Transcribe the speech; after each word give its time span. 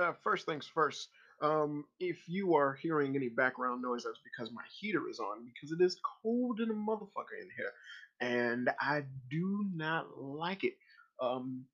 Uh, 0.00 0.12
first 0.22 0.46
things 0.46 0.66
first. 0.66 1.08
Um, 1.40 1.84
if 2.00 2.28
you 2.28 2.54
are 2.56 2.74
hearing 2.74 3.14
any 3.16 3.28
background 3.28 3.82
noise, 3.82 4.04
that's 4.04 4.20
because 4.24 4.52
my 4.52 4.62
heater 4.80 5.08
is 5.08 5.20
on 5.20 5.44
because 5.44 5.72
it 5.72 5.82
is 5.82 6.00
cold 6.22 6.60
in 6.60 6.70
a 6.70 6.74
motherfucker 6.74 7.40
in 7.40 7.48
here, 7.56 7.72
and 8.20 8.70
I 8.80 9.04
do 9.30 9.66
not 9.74 10.06
like 10.20 10.64
it. 10.64 10.74
Um, 11.22 11.64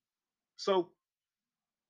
so 0.57 0.91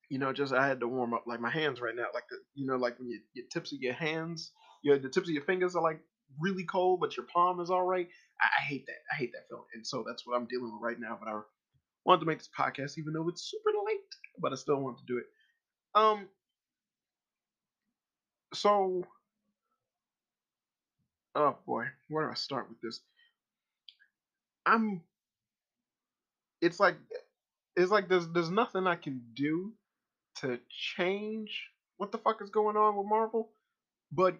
you 0.09 0.19
know, 0.19 0.33
just 0.33 0.53
I 0.53 0.67
had 0.67 0.79
to 0.81 0.87
warm 0.87 1.13
up 1.13 1.23
like 1.27 1.39
my 1.41 1.49
hands 1.49 1.81
right 1.81 1.95
now, 1.95 2.05
like 2.13 2.25
the 2.29 2.37
you 2.53 2.67
know, 2.67 2.77
like 2.77 2.99
when 2.99 3.09
you, 3.09 3.19
your 3.33 3.45
tips 3.51 3.73
of 3.73 3.81
your 3.81 3.93
hands, 3.93 4.51
your 4.83 4.99
the 4.99 5.09
tips 5.09 5.27
of 5.29 5.33
your 5.33 5.43
fingers 5.43 5.75
are 5.75 5.83
like 5.83 5.99
really 6.39 6.63
cold, 6.63 6.99
but 6.99 7.17
your 7.17 7.25
palm 7.33 7.59
is 7.59 7.69
all 7.69 7.83
right. 7.83 8.07
I, 8.41 8.45
I 8.45 8.63
hate 8.65 8.85
that. 8.87 9.01
I 9.11 9.15
hate 9.17 9.31
that 9.33 9.47
feeling, 9.49 9.65
and 9.73 9.85
so 9.85 10.03
that's 10.07 10.25
what 10.25 10.35
I'm 10.35 10.47
dealing 10.47 10.71
with 10.73 10.81
right 10.81 10.99
now. 10.99 11.17
But 11.21 11.29
I 11.29 11.39
wanted 12.05 12.21
to 12.21 12.25
make 12.27 12.39
this 12.39 12.49
podcast, 12.57 12.97
even 12.97 13.13
though 13.13 13.27
it's 13.29 13.49
super 13.49 13.71
late, 13.85 13.99
but 14.39 14.53
I 14.53 14.55
still 14.55 14.79
want 14.81 14.97
to 14.99 15.05
do 15.07 15.17
it. 15.17 15.25
Um, 15.95 16.27
so, 18.53 19.05
oh 21.35 21.55
boy, 21.65 21.85
where 22.09 22.25
do 22.25 22.31
I 22.31 22.35
start 22.35 22.69
with 22.69 22.79
this? 22.81 23.01
I'm. 24.65 25.01
It's 26.61 26.79
like, 26.79 26.95
it's 27.75 27.91
like 27.91 28.09
there's 28.09 28.27
there's 28.29 28.49
nothing 28.49 28.87
I 28.87 28.95
can 28.95 29.21
do 29.35 29.73
to 30.37 30.59
change 30.69 31.69
what 31.97 32.11
the 32.11 32.17
fuck 32.17 32.41
is 32.41 32.49
going 32.49 32.77
on 32.77 32.97
with 32.97 33.07
Marvel, 33.07 33.51
but 34.11 34.37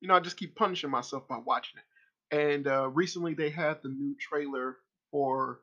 you 0.00 0.08
know 0.08 0.14
I 0.14 0.20
just 0.20 0.36
keep 0.36 0.56
punishing 0.56 0.90
myself 0.90 1.28
by 1.28 1.38
watching 1.38 1.78
it. 1.78 2.36
And 2.36 2.66
uh, 2.66 2.88
recently 2.90 3.34
they 3.34 3.50
had 3.50 3.78
the 3.82 3.88
new 3.88 4.16
trailer 4.18 4.78
for 5.10 5.60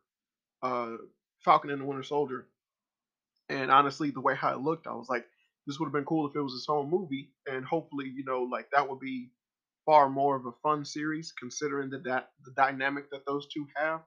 uh, 0.64 0.98
Falcon 1.44 1.72
and 1.72 1.81
the 1.81 1.86
Winter 1.86 2.04
Soldier, 2.04 2.48
and 3.50 3.72
honestly, 3.72 4.12
the 4.12 4.22
way 4.22 4.36
how 4.36 4.54
it 4.54 4.62
looked, 4.62 4.88
I 4.88 4.94
was 4.94 5.10
like, 5.10 5.26
this 5.68 5.80
would 5.80 5.88
have 5.88 5.94
been 5.94 6.06
cool 6.06 6.28
if 6.28 6.36
it 6.36 6.42
was 6.42 6.54
its 6.54 6.68
own 6.70 6.90
movie, 6.90 7.32
and 7.52 7.66
hopefully, 7.66 8.08
you 8.14 8.23
know, 8.26 8.44
like 8.44 8.70
that 8.72 8.89
would 8.89 9.00
be 9.00 9.31
far 9.86 10.09
more 10.09 10.36
of 10.36 10.45
a 10.45 10.52
fun 10.64 10.86
series 10.86 11.34
considering 11.39 11.89
the 11.89 12.00
that 12.00 12.30
the 12.45 12.52
dynamic 12.52 13.09
that 13.12 13.26
those 13.26 13.48
two 13.54 13.67
have. 13.76 14.02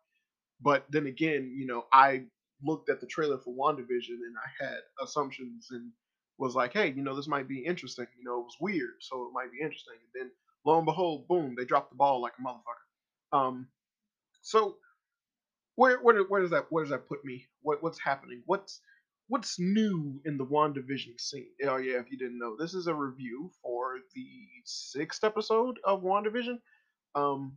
But 0.60 0.86
then 0.90 1.06
again, 1.06 1.54
you 1.56 1.66
know, 1.66 1.84
I 1.92 2.24
looked 2.64 2.90
at 2.90 3.00
the 3.00 3.06
trailer 3.06 3.38
for 3.38 3.54
WandaVision 3.54 4.10
and 4.10 4.36
I 4.38 4.64
had 4.64 4.78
assumptions 5.02 5.68
and 5.70 5.92
was 6.38 6.54
like, 6.54 6.72
hey, 6.72 6.92
you 6.92 7.02
know, 7.02 7.16
this 7.16 7.28
might 7.28 7.48
be 7.48 7.64
interesting. 7.64 8.06
You 8.18 8.24
know, 8.24 8.40
it 8.40 8.44
was 8.44 8.56
weird, 8.60 8.94
so 9.00 9.24
it 9.24 9.32
might 9.34 9.52
be 9.52 9.60
interesting. 9.60 9.94
And 10.14 10.22
then 10.24 10.30
lo 10.66 10.78
and 10.78 10.86
behold, 10.86 11.28
boom, 11.28 11.54
they 11.58 11.64
dropped 11.64 11.90
the 11.90 11.96
ball 11.96 12.22
like 12.22 12.34
a 12.38 12.42
motherfucker. 12.42 13.38
Um, 13.38 13.68
so 14.42 14.76
where 15.76 15.98
where 16.02 16.22
where 16.24 16.42
does 16.42 16.50
that 16.50 16.66
where 16.70 16.84
does 16.84 16.90
that 16.90 17.08
put 17.08 17.24
me? 17.24 17.46
What 17.62 17.82
what's 17.82 18.00
happening? 18.00 18.42
What's 18.46 18.80
what's 19.30 19.60
new 19.60 20.20
in 20.24 20.36
the 20.36 20.44
WandaVision 20.44 21.18
scene? 21.18 21.46
Oh 21.64 21.76
yeah, 21.76 22.00
if 22.00 22.10
you 22.10 22.18
didn't 22.18 22.38
know, 22.38 22.56
this 22.58 22.74
is 22.74 22.88
a 22.88 22.94
review 22.94 23.50
for 23.62 23.98
the 24.14 24.26
sixth 24.64 25.22
episode 25.22 25.78
of 25.84 26.02
WandaVision. 26.02 26.58
Um, 27.14 27.56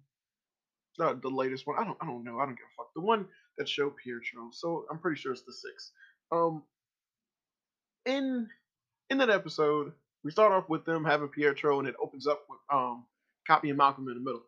uh, 0.99 1.16
the 1.19 1.29
latest 1.29 1.66
one. 1.66 1.77
I 1.79 1.83
don't 1.83 1.97
I 1.99 2.05
don't 2.05 2.23
know. 2.23 2.38
I 2.38 2.45
don't 2.45 2.55
give 2.55 2.67
a 2.67 2.75
fuck. 2.77 2.94
The 2.95 3.01
one 3.01 3.25
that 3.57 3.67
showed 3.67 3.95
Pietro. 3.97 4.49
So 4.51 4.85
I'm 4.91 4.99
pretty 4.99 5.19
sure 5.19 5.31
it's 5.31 5.41
the 5.41 5.51
sixth. 5.51 5.91
Um, 6.31 6.63
in 8.05 8.47
in 9.09 9.17
that 9.17 9.31
episode, 9.31 9.94
we 10.23 10.29
start 10.29 10.51
off 10.51 10.69
with 10.69 10.85
them 10.85 11.03
having 11.03 11.29
Pietro, 11.29 11.79
and 11.79 11.88
it 11.88 11.95
opens 12.01 12.27
up 12.27 12.44
with 12.47 12.59
um 12.71 13.05
Copy 13.47 13.69
and 13.69 13.77
Malcolm 13.79 14.07
in 14.09 14.13
the 14.13 14.19
middle. 14.19 14.44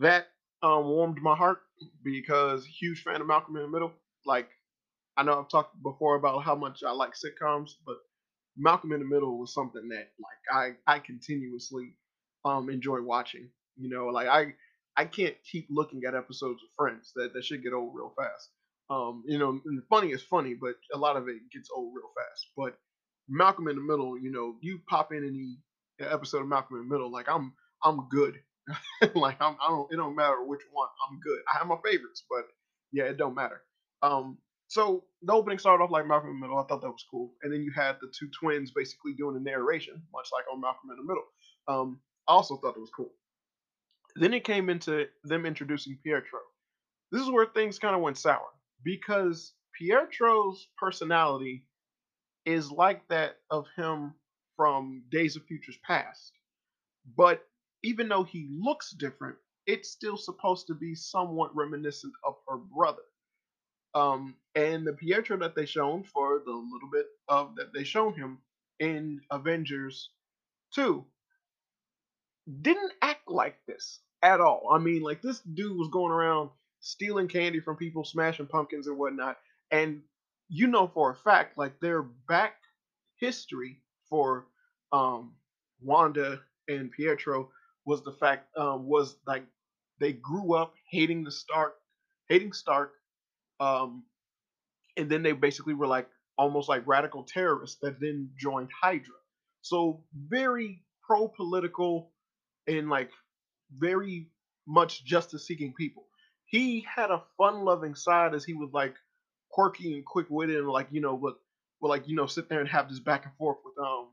That 0.00 0.26
um 0.62 0.84
warmed 0.84 1.18
my 1.22 1.34
heart 1.34 1.60
because 2.04 2.66
huge 2.66 3.02
fan 3.02 3.22
of 3.22 3.26
Malcolm 3.26 3.56
in 3.56 3.62
the 3.62 3.68
Middle. 3.68 3.92
Like 4.26 4.50
I 5.16 5.22
know 5.22 5.38
I've 5.40 5.48
talked 5.48 5.82
before 5.82 6.16
about 6.16 6.44
how 6.44 6.54
much 6.54 6.82
I 6.82 6.92
like 6.92 7.12
sitcoms, 7.12 7.72
but 7.86 7.96
Malcolm 8.56 8.92
in 8.92 9.00
the 9.00 9.06
Middle 9.06 9.38
was 9.38 9.54
something 9.54 9.88
that 9.88 10.08
like 10.20 10.76
I 10.86 10.94
I 10.96 10.98
continuously 11.00 11.94
um 12.44 12.70
enjoy 12.70 13.02
watching. 13.02 13.48
You 13.76 13.90
know, 13.90 14.06
like 14.06 14.28
I 14.28 14.54
I 14.96 15.04
can't 15.04 15.36
keep 15.50 15.66
looking 15.70 16.02
at 16.06 16.14
episodes 16.14 16.62
of 16.62 16.68
Friends. 16.76 17.12
That 17.16 17.32
that 17.34 17.44
should 17.44 17.62
get 17.62 17.72
old 17.72 17.94
real 17.94 18.14
fast. 18.16 18.50
Um, 18.88 19.24
you 19.26 19.38
know, 19.38 19.60
funny 19.90 20.10
is 20.12 20.22
funny, 20.22 20.54
but 20.54 20.74
a 20.94 20.98
lot 20.98 21.16
of 21.16 21.28
it 21.28 21.38
gets 21.52 21.70
old 21.74 21.92
real 21.94 22.10
fast. 22.16 22.46
But 22.56 22.78
Malcolm 23.28 23.68
in 23.68 23.76
the 23.76 23.82
Middle, 23.82 24.18
you 24.18 24.30
know, 24.30 24.56
you 24.60 24.80
pop 24.88 25.12
in 25.12 25.24
any 25.26 25.58
episode 26.00 26.42
of 26.42 26.48
Malcolm 26.48 26.76
in 26.78 26.88
the 26.88 26.94
Middle, 26.94 27.10
like 27.10 27.28
I'm 27.28 27.54
I'm 27.84 28.08
good. 28.10 28.36
like 29.14 29.36
I'm 29.40 29.56
I 29.62 29.68
don't 29.68 29.92
it 29.92 29.96
don't 29.96 30.16
matter 30.16 30.42
which 30.44 30.62
one, 30.72 30.88
I'm 31.08 31.20
good. 31.20 31.40
I 31.52 31.58
have 31.58 31.66
my 31.66 31.76
favorites, 31.84 32.24
but 32.28 32.44
yeah, 32.92 33.04
it 33.04 33.16
don't 33.16 33.34
matter. 33.34 33.62
Um, 34.02 34.38
so 34.68 35.04
the 35.22 35.32
opening 35.32 35.58
started 35.58 35.82
off 35.84 35.90
like 35.90 36.06
Malcolm 36.06 36.30
in 36.30 36.40
the 36.40 36.46
Middle. 36.46 36.58
I 36.58 36.64
thought 36.66 36.82
that 36.82 36.90
was 36.90 37.04
cool, 37.10 37.32
and 37.42 37.52
then 37.52 37.62
you 37.62 37.72
had 37.74 37.96
the 38.00 38.12
two 38.18 38.28
twins 38.38 38.72
basically 38.72 39.14
doing 39.14 39.34
the 39.34 39.40
narration, 39.40 40.02
much 40.12 40.28
like 40.32 40.44
on 40.52 40.60
Malcolm 40.60 40.90
in 40.90 40.96
the 40.96 41.02
Middle. 41.04 41.24
Um, 41.68 42.00
I 42.28 42.32
also 42.32 42.56
thought 42.56 42.76
it 42.76 42.80
was 42.80 42.90
cool. 42.94 43.12
Then 44.16 44.34
it 44.34 44.44
came 44.44 44.70
into 44.70 45.06
them 45.24 45.46
introducing 45.46 45.98
Pietro. 46.02 46.40
This 47.12 47.22
is 47.22 47.30
where 47.30 47.46
things 47.46 47.78
kind 47.78 47.94
of 47.94 48.02
went 48.02 48.18
sour 48.18 48.48
because 48.82 49.52
Pietro's 49.78 50.68
personality 50.78 51.66
is 52.46 52.70
like 52.70 53.06
that 53.08 53.36
of 53.50 53.66
him 53.76 54.14
from 54.56 55.02
Days 55.10 55.36
of 55.36 55.44
Futures 55.44 55.78
Past. 55.86 56.32
But 57.16 57.42
even 57.82 58.08
though 58.08 58.24
he 58.24 58.48
looks 58.50 58.90
different, 58.92 59.36
it's 59.66 59.90
still 59.90 60.16
supposed 60.16 60.66
to 60.68 60.74
be 60.74 60.94
somewhat 60.94 61.54
reminiscent 61.54 62.12
of 62.24 62.34
her 62.48 62.56
brother. 62.56 63.02
Um, 63.96 64.36
and 64.56 64.86
the 64.86 64.94
Pietro 64.94 65.38
that 65.38 65.56
they 65.56 65.66
shown 65.66 66.04
for 66.04 66.40
the 66.46 66.52
little 66.52 66.90
bit 66.92 67.06
of 67.28 67.56
that 67.56 67.74
they 67.74 67.84
shown 67.84 68.14
him 68.14 68.38
in 68.80 69.22
Avengers 69.32 70.10
2 70.74 71.04
didn't 72.62 72.92
act 73.02 73.28
like 73.28 73.58
this 73.66 74.00
at 74.22 74.40
all. 74.40 74.68
I 74.72 74.78
mean, 74.78 75.02
like 75.02 75.22
this 75.22 75.40
dude 75.40 75.76
was 75.78 75.88
going 75.88 76.12
around 76.12 76.50
stealing 76.80 77.28
candy 77.28 77.60
from 77.60 77.76
people, 77.76 78.04
smashing 78.04 78.46
pumpkins 78.46 78.86
and 78.86 78.98
whatnot. 78.98 79.38
And 79.70 80.02
you 80.48 80.68
know 80.68 80.88
for 80.88 81.10
a 81.10 81.16
fact, 81.16 81.58
like 81.58 81.80
their 81.80 82.02
back 82.02 82.56
history 83.18 83.82
for 84.08 84.46
um 84.92 85.34
Wanda 85.82 86.40
and 86.68 86.90
Pietro 86.92 87.50
was 87.84 88.02
the 88.04 88.12
fact 88.12 88.56
um 88.56 88.86
was 88.86 89.16
like 89.26 89.44
they 89.98 90.12
grew 90.12 90.54
up 90.54 90.74
hating 90.90 91.24
the 91.24 91.32
Stark, 91.32 91.76
hating 92.28 92.52
Stark, 92.52 92.92
um, 93.60 94.04
and 94.96 95.10
then 95.10 95.22
they 95.22 95.32
basically 95.32 95.74
were 95.74 95.86
like 95.86 96.08
almost 96.38 96.68
like 96.68 96.86
radical 96.86 97.24
terrorists 97.24 97.78
that 97.82 98.00
then 98.00 98.30
joined 98.38 98.70
Hydra. 98.82 99.14
So 99.62 100.04
very 100.28 100.82
pro 101.02 101.28
political 101.28 102.12
and 102.66 102.88
like 102.88 103.10
very 103.76 104.30
much 104.66 105.04
justice 105.04 105.46
seeking 105.46 105.74
people. 105.74 106.04
He 106.46 106.86
had 106.94 107.10
a 107.10 107.22
fun 107.38 107.64
loving 107.64 107.94
side 107.94 108.34
as 108.34 108.44
he 108.44 108.54
was 108.54 108.70
like 108.72 108.94
quirky 109.50 109.94
and 109.94 110.04
quick 110.04 110.26
witted 110.30 110.56
and 110.58 110.68
like, 110.68 110.88
you 110.90 111.00
know, 111.00 111.14
what 111.14 111.36
like, 111.80 112.08
you 112.08 112.16
know, 112.16 112.26
sit 112.26 112.48
there 112.48 112.60
and 112.60 112.68
have 112.68 112.88
this 112.88 113.00
back 113.00 113.24
and 113.24 113.34
forth 113.36 113.58
with 113.64 113.74
um 113.78 114.08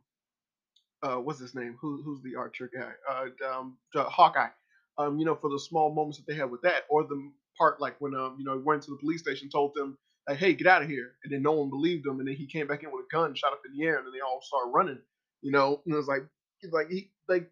uh 1.04 1.18
what's 1.22 1.40
his 1.40 1.56
name? 1.56 1.78
Who 1.82 2.02
who's 2.04 2.22
the 2.24 2.36
archer 2.36 2.70
guy? 2.76 2.92
Uh 3.10 3.50
um 3.50 3.78
Hawkeye. 3.96 4.50
Um, 4.98 5.18
you 5.18 5.26
know, 5.26 5.36
for 5.36 5.50
the 5.50 5.60
small 5.60 5.92
moments 5.94 6.20
that 6.20 6.28
they 6.28 6.36
had 6.38 6.52
with 6.52 6.62
that, 6.62 6.84
or 6.88 7.04
the 7.04 7.32
part 7.58 7.82
like 7.82 7.96
when 8.00 8.16
um, 8.16 8.36
you 8.40 8.46
know, 8.46 8.54
he 8.54 8.64
went 8.64 8.84
to 8.84 8.92
the 8.92 8.98
police 8.98 9.22
station, 9.22 9.50
told 9.50 9.74
them, 9.76 9.98
like, 10.28 10.38
hey, 10.38 10.54
get 10.54 10.68
out 10.68 10.82
of 10.82 10.90
here. 10.90 11.14
And 11.24 11.34
then 11.34 11.42
no 11.42 11.52
one 11.54 11.70
believed 11.70 12.06
him, 12.06 12.20
and 12.20 12.28
then 12.28 12.36
he 12.36 12.48
came 12.48 12.68
back 12.68 12.84
in 12.84 12.92
with 12.92 13.06
a 13.06 13.16
gun, 13.16 13.36
shot 13.36 13.54
up 13.54 13.62
in 13.66 13.78
the 13.78 13.86
air, 13.86 13.98
and 13.98 14.06
then 14.06 14.14
they 14.14 14.22
all 14.22 14.42
started 14.42 14.72
running. 14.74 15.00
You 15.42 15.52
know, 15.52 15.82
and 15.86 15.94
it 15.94 15.98
was 15.98 16.08
like 16.08 16.24
he's 16.60 16.72
like 16.72 16.90
he 16.90 17.12
like 17.28 17.50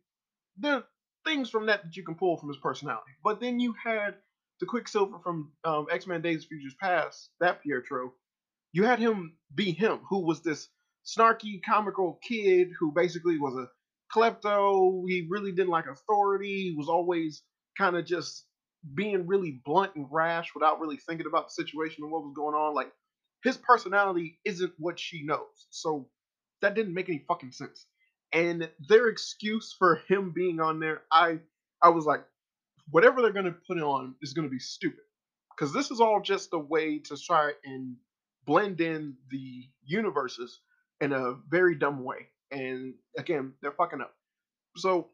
there 0.57 0.83
things 1.25 1.49
from 1.49 1.67
that 1.67 1.83
that 1.83 1.95
you 1.95 2.03
can 2.03 2.15
pull 2.15 2.37
from 2.37 2.49
his 2.49 2.57
personality. 2.57 3.11
But 3.23 3.39
then 3.39 3.59
you 3.59 3.73
had 3.83 4.15
the 4.59 4.65
Quicksilver 4.65 5.19
from 5.23 5.51
um, 5.63 5.87
X 5.91 6.07
Men 6.07 6.21
Days 6.21 6.43
of 6.43 6.49
Futures 6.49 6.75
Past, 6.79 7.29
that 7.39 7.61
Pietro. 7.61 8.13
You 8.73 8.83
had 8.83 8.99
him 8.99 9.35
be 9.53 9.71
him, 9.71 9.99
who 10.09 10.19
was 10.25 10.41
this 10.41 10.69
snarky, 11.05 11.61
comical 11.67 12.19
kid 12.23 12.69
who 12.79 12.91
basically 12.93 13.37
was 13.37 13.55
a 13.55 13.67
klepto. 14.17 15.03
He 15.07 15.27
really 15.29 15.51
didn't 15.51 15.69
like 15.71 15.87
authority. 15.87 16.69
He 16.69 16.75
was 16.77 16.87
always 16.87 17.43
kind 17.77 17.97
of 17.97 18.05
just 18.05 18.45
being 18.95 19.27
really 19.27 19.61
blunt 19.65 19.95
and 19.95 20.07
rash 20.11 20.51
without 20.55 20.79
really 20.79 20.97
thinking 20.97 21.27
about 21.27 21.47
the 21.47 21.63
situation 21.63 22.03
and 22.03 22.11
what 22.11 22.23
was 22.23 22.33
going 22.35 22.55
on. 22.55 22.73
Like 22.75 22.91
his 23.43 23.57
personality 23.57 24.39
isn't 24.45 24.73
what 24.77 24.99
she 24.99 25.23
knows. 25.23 25.67
So 25.69 26.09
that 26.61 26.75
didn't 26.75 26.93
make 26.93 27.09
any 27.09 27.23
fucking 27.27 27.51
sense 27.51 27.85
and 28.33 28.69
their 28.87 29.07
excuse 29.07 29.75
for 29.77 30.01
him 30.07 30.31
being 30.31 30.59
on 30.59 30.79
there, 30.79 31.03
I 31.11 31.39
I 31.81 31.89
was 31.89 32.05
like, 32.05 32.23
whatever 32.91 33.21
they're 33.21 33.31
gonna 33.31 33.55
put 33.67 33.79
on 33.79 34.15
is 34.21 34.33
gonna 34.33 34.49
be 34.49 34.59
stupid, 34.59 35.03
because 35.55 35.73
this 35.73 35.91
is 35.91 35.99
all 35.99 36.21
just 36.21 36.49
a 36.53 36.59
way 36.59 36.99
to 36.99 37.17
try 37.17 37.53
and 37.65 37.95
blend 38.45 38.81
in 38.81 39.15
the 39.29 39.69
universes 39.85 40.61
in 41.01 41.13
a 41.13 41.35
very 41.49 41.75
dumb 41.75 42.03
way. 42.03 42.27
And 42.51 42.93
again, 43.17 43.53
they're 43.61 43.71
fucking 43.71 44.01
up. 44.01 44.13
So 44.77 45.09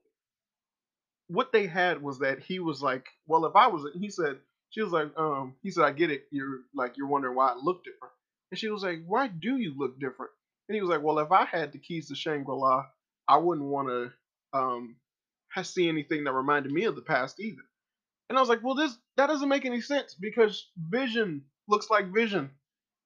what 1.27 1.51
they 1.51 1.67
had 1.67 2.01
was 2.01 2.19
that 2.19 2.39
he 2.39 2.59
was 2.59 2.81
like, 2.81 3.05
well, 3.27 3.45
if 3.45 3.55
I 3.55 3.67
was, 3.67 3.89
he 3.99 4.09
said, 4.09 4.37
she 4.69 4.81
was 4.81 4.91
like, 4.91 5.11
um, 5.17 5.55
he 5.63 5.71
said, 5.71 5.85
I 5.85 5.91
get 5.91 6.11
it. 6.11 6.23
You're 6.31 6.59
like, 6.75 6.97
you're 6.97 7.07
wondering 7.07 7.35
why 7.35 7.49
I 7.49 7.55
look 7.61 7.83
different. 7.83 8.13
And 8.51 8.59
she 8.59 8.69
was 8.69 8.83
like, 8.83 8.99
why 9.05 9.27
do 9.27 9.57
you 9.57 9.73
look 9.77 9.99
different? 9.99 10.31
And 10.67 10.75
he 10.75 10.81
was 10.81 10.89
like, 10.89 11.01
"Well, 11.03 11.19
if 11.19 11.31
I 11.31 11.45
had 11.45 11.71
the 11.71 11.79
keys 11.79 12.07
to 12.09 12.15
Shangri 12.15 12.53
La, 12.55 12.85
I 13.27 13.37
wouldn't 13.37 13.67
want 13.67 13.87
to 13.89 14.11
um 14.57 14.97
see 15.63 15.89
anything 15.89 16.23
that 16.25 16.33
reminded 16.33 16.71
me 16.71 16.83
of 16.85 16.95
the 16.95 17.01
past 17.01 17.39
either." 17.39 17.61
And 18.29 18.37
I 18.37 18.41
was 18.41 18.49
like, 18.49 18.63
"Well, 18.63 18.75
this 18.75 18.97
that 19.15 19.27
doesn't 19.27 19.49
make 19.49 19.65
any 19.65 19.81
sense 19.81 20.13
because 20.13 20.69
Vision 20.77 21.45
looks 21.67 21.89
like 21.89 22.13
Vision, 22.13 22.51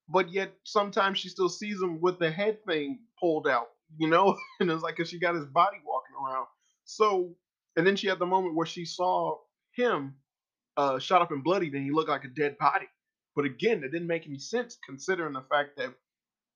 but 0.08 0.30
yet 0.32 0.52
sometimes 0.64 1.18
she 1.18 1.28
still 1.28 1.48
sees 1.48 1.80
him 1.80 2.00
with 2.00 2.18
the 2.18 2.30
head 2.30 2.64
thing 2.64 3.00
pulled 3.20 3.46
out, 3.46 3.68
you 3.96 4.08
know." 4.08 4.36
and 4.60 4.70
it's 4.70 4.82
like, 4.82 4.96
cause 4.96 5.08
she 5.08 5.20
got 5.20 5.36
his 5.36 5.46
body 5.46 5.78
walking 5.86 6.16
around. 6.16 6.46
So, 6.84 7.36
and 7.76 7.86
then 7.86 7.96
she 7.96 8.08
had 8.08 8.18
the 8.18 8.26
moment 8.26 8.54
where 8.54 8.66
she 8.66 8.84
saw 8.84 9.38
him 9.74 10.14
uh, 10.76 10.98
shot 10.98 11.22
up 11.22 11.30
and 11.30 11.44
bloody, 11.44 11.70
then 11.70 11.82
he 11.82 11.90
looked 11.90 12.08
like 12.08 12.24
a 12.24 12.28
dead 12.28 12.58
body. 12.58 12.86
But 13.34 13.44
again, 13.44 13.82
it 13.84 13.92
didn't 13.92 14.08
make 14.08 14.26
any 14.26 14.38
sense 14.38 14.78
considering 14.86 15.32
the 15.32 15.42
fact 15.42 15.76
that 15.78 15.94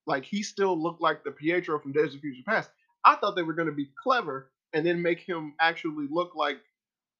like 0.06 0.24
he 0.24 0.42
still 0.42 0.80
looked 0.80 1.00
like 1.00 1.24
the 1.24 1.30
Pietro 1.32 1.78
from 1.80 1.92
Days 1.92 2.14
of 2.14 2.20
Future 2.20 2.42
Past. 2.46 2.70
I 3.04 3.16
thought 3.16 3.36
they 3.36 3.42
were 3.42 3.54
going 3.54 3.68
to 3.68 3.74
be 3.74 3.90
clever 4.02 4.50
and 4.72 4.84
then 4.84 5.02
make 5.02 5.20
him 5.20 5.54
actually 5.60 6.08
look 6.10 6.34
like 6.34 6.58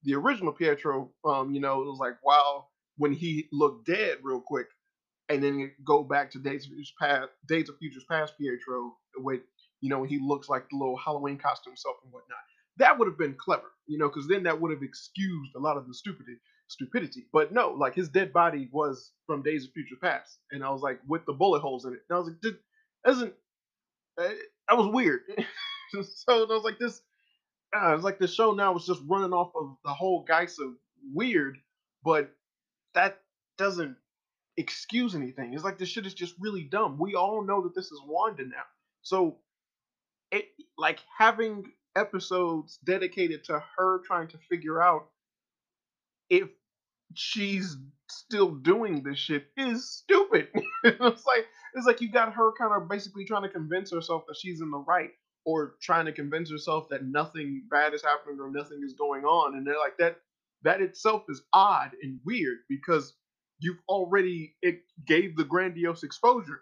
the 0.05 0.15
original 0.15 0.53
Pietro. 0.53 1.11
Um, 1.25 1.53
you 1.53 1.61
know, 1.61 1.83
it 1.83 1.87
was 1.87 1.99
like 1.99 2.17
wow 2.25 2.67
when 2.97 3.13
he 3.13 3.49
looked 3.53 3.87
dead 3.87 4.19
real 4.23 4.41
quick, 4.41 4.69
and 5.29 5.43
then 5.43 5.73
go 5.85 6.03
back 6.03 6.31
to 6.33 6.39
Days 6.39 6.67
of 6.67 6.73
Future 6.73 6.95
Past, 7.01 7.29
Days 7.49 7.69
of 7.69 7.77
Futures 7.79 8.05
Past 8.11 8.35
Pietro 8.39 8.97
with 9.17 9.41
you 9.81 9.91
know 9.91 10.03
he 10.03 10.19
looks 10.19 10.49
like 10.49 10.69
the 10.71 10.77
little 10.77 10.97
Halloween 10.97 11.39
costume 11.39 11.77
self 11.77 11.97
and 12.05 12.13
whatnot. 12.13 12.39
That 12.79 12.99
would 12.99 13.09
have 13.09 13.19
been 13.19 13.35
clever, 13.35 13.73
you 13.87 13.99
know, 13.99 14.09
because 14.09 14.29
then 14.29 14.43
that 14.45 14.61
would 14.61 14.71
have 14.71 14.83
excused 14.83 15.53
a 15.57 15.61
lot 15.61 15.77
of 15.77 15.87
the 15.87 15.95
stupidity 15.95 16.39
stupidity. 16.69 17.27
But 17.33 17.53
no, 17.53 17.71
like 17.71 17.95
his 17.95 18.09
dead 18.09 18.33
body 18.33 18.69
was 18.73 19.13
from 19.27 19.43
Days 19.43 19.65
of 19.65 19.73
Future 19.73 19.97
Past, 20.03 20.39
and 20.51 20.65
I 20.65 20.71
was 20.71 20.83
like 20.83 21.01
with 21.07 21.25
the 21.27 21.33
bullet 21.33 21.61
holes 21.61 21.85
in 21.85 21.93
it. 21.93 22.01
And 22.09 22.17
I 22.17 22.19
was 22.19 22.29
like, 22.29 22.41
this 22.43 22.55
isn't. 23.09 23.35
Uh, 24.19 24.29
that 24.69 24.77
was 24.77 24.93
weird. 24.93 25.21
so 26.03 26.03
I 26.29 26.45
was 26.45 26.65
like, 26.65 26.79
this. 26.79 27.01
Uh, 27.77 27.95
it's 27.95 28.05
like 28.05 28.19
the 28.19 28.29
show 28.29 28.53
now 28.53 28.73
was 28.73 28.87
just 28.87 29.03
running 29.07 29.33
off 29.33 29.53
of 29.55 29.77
the 29.85 29.93
whole 29.93 30.25
geist 30.27 30.61
of 30.61 30.75
weird, 31.13 31.59
but 32.05 32.31
that 32.95 33.19
doesn't 33.59 33.97
excuse 34.57 35.15
anything. 35.15 35.53
It's 35.53 35.65
like 35.65 35.79
this 35.79 35.89
shit 35.89 36.07
is 36.07 36.15
just 36.15 36.35
really 36.39 36.63
dumb. 36.63 36.97
We 36.99 37.15
all 37.15 37.45
know 37.45 37.63
that 37.63 37.75
this 37.75 37.87
is 37.87 38.01
Wanda 38.07 38.45
now, 38.45 38.65
so 39.03 39.39
it 40.31 40.47
like 40.79 41.01
having 41.19 41.65
episodes 41.97 42.79
dedicated 42.85 43.45
to 43.45 43.63
her 43.77 44.01
trying 44.07 44.29
to 44.29 44.39
figure 44.51 44.83
out 44.83 45.09
if 46.31 46.49
she's 47.15 47.77
still 48.09 48.51
doing 48.53 49.03
this 49.03 49.19
shit 49.19 49.47
is 49.57 49.89
stupid. 49.91 50.49
it's 50.85 51.27
like 51.27 51.47
it's 51.75 51.87
like 51.87 52.01
you 52.01 52.11
got 52.11 52.33
her 52.35 52.53
kind 52.59 52.73
of 52.75 52.89
basically 52.89 53.25
trying 53.25 53.43
to 53.43 53.49
convince 53.49 53.91
herself 53.93 54.25
that 54.29 54.37
she's 54.37 54.61
in 54.61 54.71
the 54.71 54.79
right 54.79 55.11
or 55.45 55.77
trying 55.83 56.07
to 56.07 56.13
convince 56.13 56.51
herself 56.51 56.89
that 56.91 57.05
nothing 57.05 57.63
bad 57.71 57.95
is 57.95 58.03
happening 58.03 58.39
or 58.41 58.51
nothing 58.51 58.81
is 58.85 58.95
going 58.95 59.25
on 59.25 59.57
and 59.57 59.67
they're 59.67 59.79
like 59.79 59.97
that 59.99 60.19
that 60.63 60.81
itself 60.81 61.25
is 61.29 61.43
odd 61.53 61.91
and 62.03 62.19
weird 62.25 62.59
because 62.69 63.15
you've 63.61 63.79
already 63.89 64.55
it 64.63 64.81
gave 65.07 65.37
the 65.37 65.45
grandiose 65.45 66.03
exposure 66.03 66.61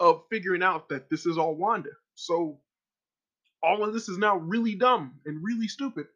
of 0.00 0.22
figuring 0.30 0.62
out 0.62 0.88
that 0.88 1.08
this 1.10 1.26
is 1.26 1.38
all 1.38 1.54
Wanda. 1.54 1.90
So 2.14 2.60
all 3.62 3.84
of 3.84 3.92
this 3.92 4.08
is 4.08 4.18
now 4.18 4.36
really 4.36 4.74
dumb 4.74 5.14
and 5.24 5.42
really 5.42 5.68
stupid. 5.68 6.06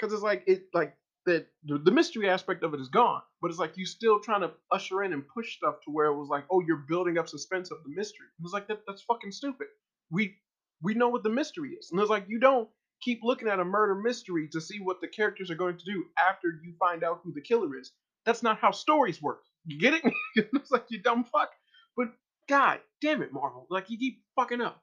Cause 0.00 0.12
it's 0.12 0.22
like 0.22 0.44
it 0.46 0.64
like 0.72 0.96
that 1.26 1.46
the, 1.64 1.78
the 1.78 1.90
mystery 1.90 2.28
aspect 2.30 2.62
of 2.62 2.72
it 2.74 2.80
is 2.80 2.88
gone, 2.88 3.20
but 3.42 3.50
it's 3.50 3.60
like 3.60 3.76
you're 3.76 3.86
still 3.86 4.20
trying 4.20 4.40
to 4.42 4.52
usher 4.72 5.02
in 5.02 5.12
and 5.12 5.28
push 5.28 5.56
stuff 5.56 5.76
to 5.84 5.90
where 5.90 6.06
it 6.06 6.16
was 6.16 6.28
like, 6.28 6.44
oh, 6.50 6.60
you're 6.60 6.84
building 6.88 7.18
up 7.18 7.28
suspense 7.28 7.70
of 7.70 7.78
the 7.84 7.90
mystery. 7.94 8.26
It 8.38 8.42
was 8.42 8.52
like 8.52 8.68
that, 8.68 8.80
that's 8.86 9.02
fucking 9.02 9.32
stupid. 9.32 9.66
We 10.10 10.36
we 10.82 10.94
know 10.94 11.08
what 11.08 11.24
the 11.24 11.30
mystery 11.30 11.70
is, 11.78 11.90
and 11.90 12.00
it's 12.00 12.10
like 12.10 12.24
you 12.28 12.40
don't 12.40 12.68
keep 13.02 13.20
looking 13.22 13.48
at 13.48 13.60
a 13.60 13.64
murder 13.64 13.94
mystery 13.94 14.48
to 14.52 14.60
see 14.60 14.80
what 14.80 15.00
the 15.00 15.08
characters 15.08 15.50
are 15.50 15.56
going 15.56 15.76
to 15.76 15.84
do 15.84 16.04
after 16.18 16.48
you 16.64 16.74
find 16.78 17.04
out 17.04 17.20
who 17.22 17.32
the 17.32 17.40
killer 17.42 17.76
is. 17.78 17.92
That's 18.24 18.42
not 18.42 18.58
how 18.58 18.70
stories 18.70 19.20
work. 19.22 19.42
You 19.66 19.78
get 19.78 19.94
it? 19.94 20.02
it's 20.54 20.70
like 20.70 20.86
you 20.88 21.00
dumb 21.02 21.24
fuck. 21.24 21.50
But 21.96 22.08
god 22.48 22.80
damn 23.02 23.22
it, 23.22 23.32
Marvel! 23.32 23.66
Like 23.70 23.90
you 23.90 23.98
keep 23.98 24.22
fucking 24.36 24.60
up. 24.60 24.82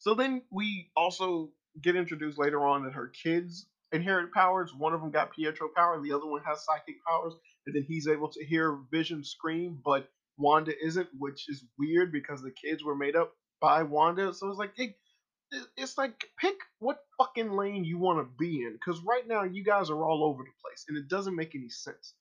So 0.00 0.14
then 0.14 0.42
we 0.50 0.90
also 0.96 1.50
get 1.80 1.94
introduced 1.94 2.38
later 2.38 2.66
on 2.66 2.84
that 2.84 2.94
her 2.94 3.08
kids 3.08 3.66
inherent 3.92 4.32
powers. 4.32 4.74
One 4.74 4.94
of 4.94 5.00
them 5.00 5.10
got 5.10 5.32
Pietro 5.32 5.68
power, 5.76 5.94
and 5.94 6.04
the 6.04 6.12
other 6.12 6.26
one 6.26 6.42
has 6.44 6.64
psychic 6.64 6.96
powers. 7.06 7.34
And 7.66 7.76
then 7.76 7.84
he's 7.86 8.08
able 8.08 8.28
to 8.28 8.44
hear 8.44 8.78
Vision 8.90 9.22
scream, 9.22 9.78
but 9.84 10.08
Wanda 10.38 10.72
isn't, 10.82 11.08
which 11.18 11.48
is 11.48 11.64
weird 11.78 12.12
because 12.12 12.42
the 12.42 12.50
kids 12.50 12.82
were 12.82 12.96
made 12.96 13.14
up 13.14 13.34
by 13.60 13.82
Wanda. 13.82 14.32
So 14.32 14.48
it's 14.48 14.58
like, 14.58 14.72
it, 14.76 14.96
it's 15.76 15.98
like 15.98 16.24
pick 16.38 16.56
what 16.78 17.00
fucking 17.18 17.52
lane 17.52 17.84
you 17.84 17.98
want 17.98 18.20
to 18.20 18.36
be 18.38 18.62
in, 18.62 18.72
because 18.72 19.02
right 19.02 19.28
now 19.28 19.42
you 19.42 19.62
guys 19.62 19.90
are 19.90 20.02
all 20.02 20.24
over 20.24 20.42
the 20.42 20.50
place, 20.64 20.86
and 20.88 20.96
it 20.96 21.08
doesn't 21.08 21.36
make 21.36 21.54
any 21.54 21.68
sense. 21.68 22.14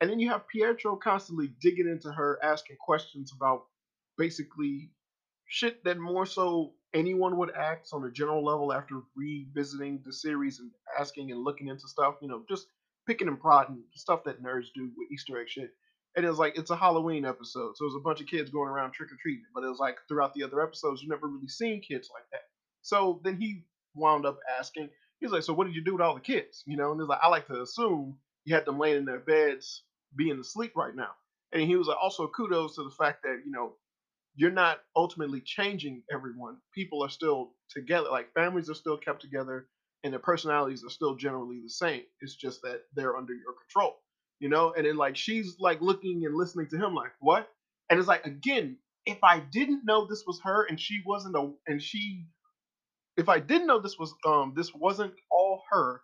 And 0.00 0.08
then 0.08 0.20
you 0.20 0.30
have 0.30 0.46
Pietro 0.46 0.96
constantly 0.96 1.50
digging 1.60 1.88
into 1.88 2.12
her, 2.12 2.38
asking 2.42 2.76
questions 2.78 3.32
about 3.34 3.64
basically 4.16 4.90
shit 5.46 5.82
that 5.84 5.98
more 5.98 6.26
so 6.26 6.74
anyone 6.94 7.36
would 7.36 7.50
act 7.54 7.88
on 7.92 8.04
a 8.04 8.10
general 8.10 8.44
level 8.44 8.72
after 8.72 9.00
revisiting 9.16 10.00
the 10.04 10.12
series 10.12 10.60
and 10.60 10.70
asking 10.98 11.32
and 11.32 11.42
looking 11.42 11.68
into 11.68 11.88
stuff, 11.88 12.14
you 12.22 12.28
know, 12.28 12.44
just 12.48 12.68
picking 13.06 13.28
and 13.28 13.40
prodding 13.40 13.82
stuff 13.94 14.24
that 14.24 14.42
nerds 14.42 14.66
do 14.74 14.90
with 14.96 15.10
Easter 15.12 15.38
egg 15.38 15.48
shit. 15.48 15.70
And 16.16 16.24
it 16.24 16.28
was 16.28 16.38
like 16.38 16.56
it's 16.56 16.70
a 16.70 16.76
Halloween 16.76 17.24
episode, 17.24 17.76
so 17.76 17.84
it 17.84 17.88
was 17.92 17.96
a 17.96 18.04
bunch 18.04 18.20
of 18.20 18.28
kids 18.28 18.48
going 18.48 18.70
around 18.70 18.92
trick 18.92 19.10
or 19.10 19.16
treating. 19.20 19.44
But 19.52 19.64
it 19.64 19.68
was 19.68 19.80
like 19.80 19.98
throughout 20.08 20.32
the 20.32 20.44
other 20.44 20.62
episodes, 20.62 21.02
you 21.02 21.08
never 21.08 21.26
really 21.26 21.48
seen 21.48 21.82
kids 21.82 22.08
like 22.14 22.24
that. 22.30 22.42
So 22.82 23.20
then 23.24 23.36
he 23.36 23.64
wound 23.94 24.24
up 24.24 24.38
asking, 24.58 24.90
he's 25.18 25.32
like, 25.32 25.42
"So 25.42 25.52
what 25.52 25.66
did 25.66 25.74
you 25.74 25.82
do 25.82 25.94
with 25.94 26.02
all 26.02 26.14
the 26.14 26.20
kids?" 26.20 26.62
You 26.66 26.76
know, 26.76 26.92
and 26.92 27.00
he's 27.00 27.08
like, 27.08 27.18
"I 27.20 27.28
like 27.28 27.48
to 27.48 27.62
assume 27.62 28.16
you 28.44 28.54
had 28.54 28.64
them 28.64 28.78
laying 28.78 28.98
in 28.98 29.04
their 29.04 29.18
beds, 29.18 29.82
being 30.14 30.38
asleep 30.38 30.76
right 30.76 30.94
now." 30.94 31.10
And 31.50 31.62
he 31.62 31.74
was 31.74 31.88
like, 31.88 31.98
"Also, 32.00 32.28
kudos 32.28 32.76
to 32.76 32.84
the 32.84 32.90
fact 32.90 33.24
that 33.24 33.42
you 33.44 33.50
know 33.50 33.74
you're 34.36 34.50
not 34.50 34.80
ultimately 34.96 35.40
changing 35.40 36.02
everyone. 36.12 36.56
People 36.74 37.02
are 37.04 37.10
still 37.10 37.52
together. 37.70 38.08
Like 38.10 38.32
families 38.34 38.68
are 38.68 38.74
still 38.74 38.96
kept 38.96 39.22
together 39.22 39.68
and 40.02 40.12
their 40.12 40.20
personalities 40.20 40.84
are 40.84 40.90
still 40.90 41.14
generally 41.16 41.60
the 41.62 41.70
same. 41.70 42.02
It's 42.20 42.34
just 42.34 42.62
that 42.62 42.82
they're 42.94 43.16
under 43.16 43.32
your 43.32 43.54
control. 43.62 43.96
You 44.40 44.48
know? 44.48 44.74
And 44.76 44.86
then 44.86 44.96
like 44.96 45.16
she's 45.16 45.56
like 45.60 45.80
looking 45.80 46.24
and 46.26 46.34
listening 46.34 46.68
to 46.70 46.76
him 46.76 46.94
like, 46.94 47.12
what? 47.20 47.48
And 47.90 47.98
it's 47.98 48.08
like 48.08 48.26
again, 48.26 48.76
if 49.06 49.18
I 49.22 49.40
didn't 49.40 49.82
know 49.84 50.06
this 50.06 50.24
was 50.26 50.40
her 50.44 50.66
and 50.66 50.80
she 50.80 51.00
wasn't 51.06 51.36
a 51.36 51.52
and 51.66 51.82
she 51.82 52.26
if 53.16 53.28
I 53.28 53.38
didn't 53.38 53.68
know 53.68 53.78
this 53.78 53.98
was 53.98 54.12
um 54.26 54.54
this 54.56 54.72
wasn't 54.74 55.14
all 55.30 55.62
her, 55.70 56.00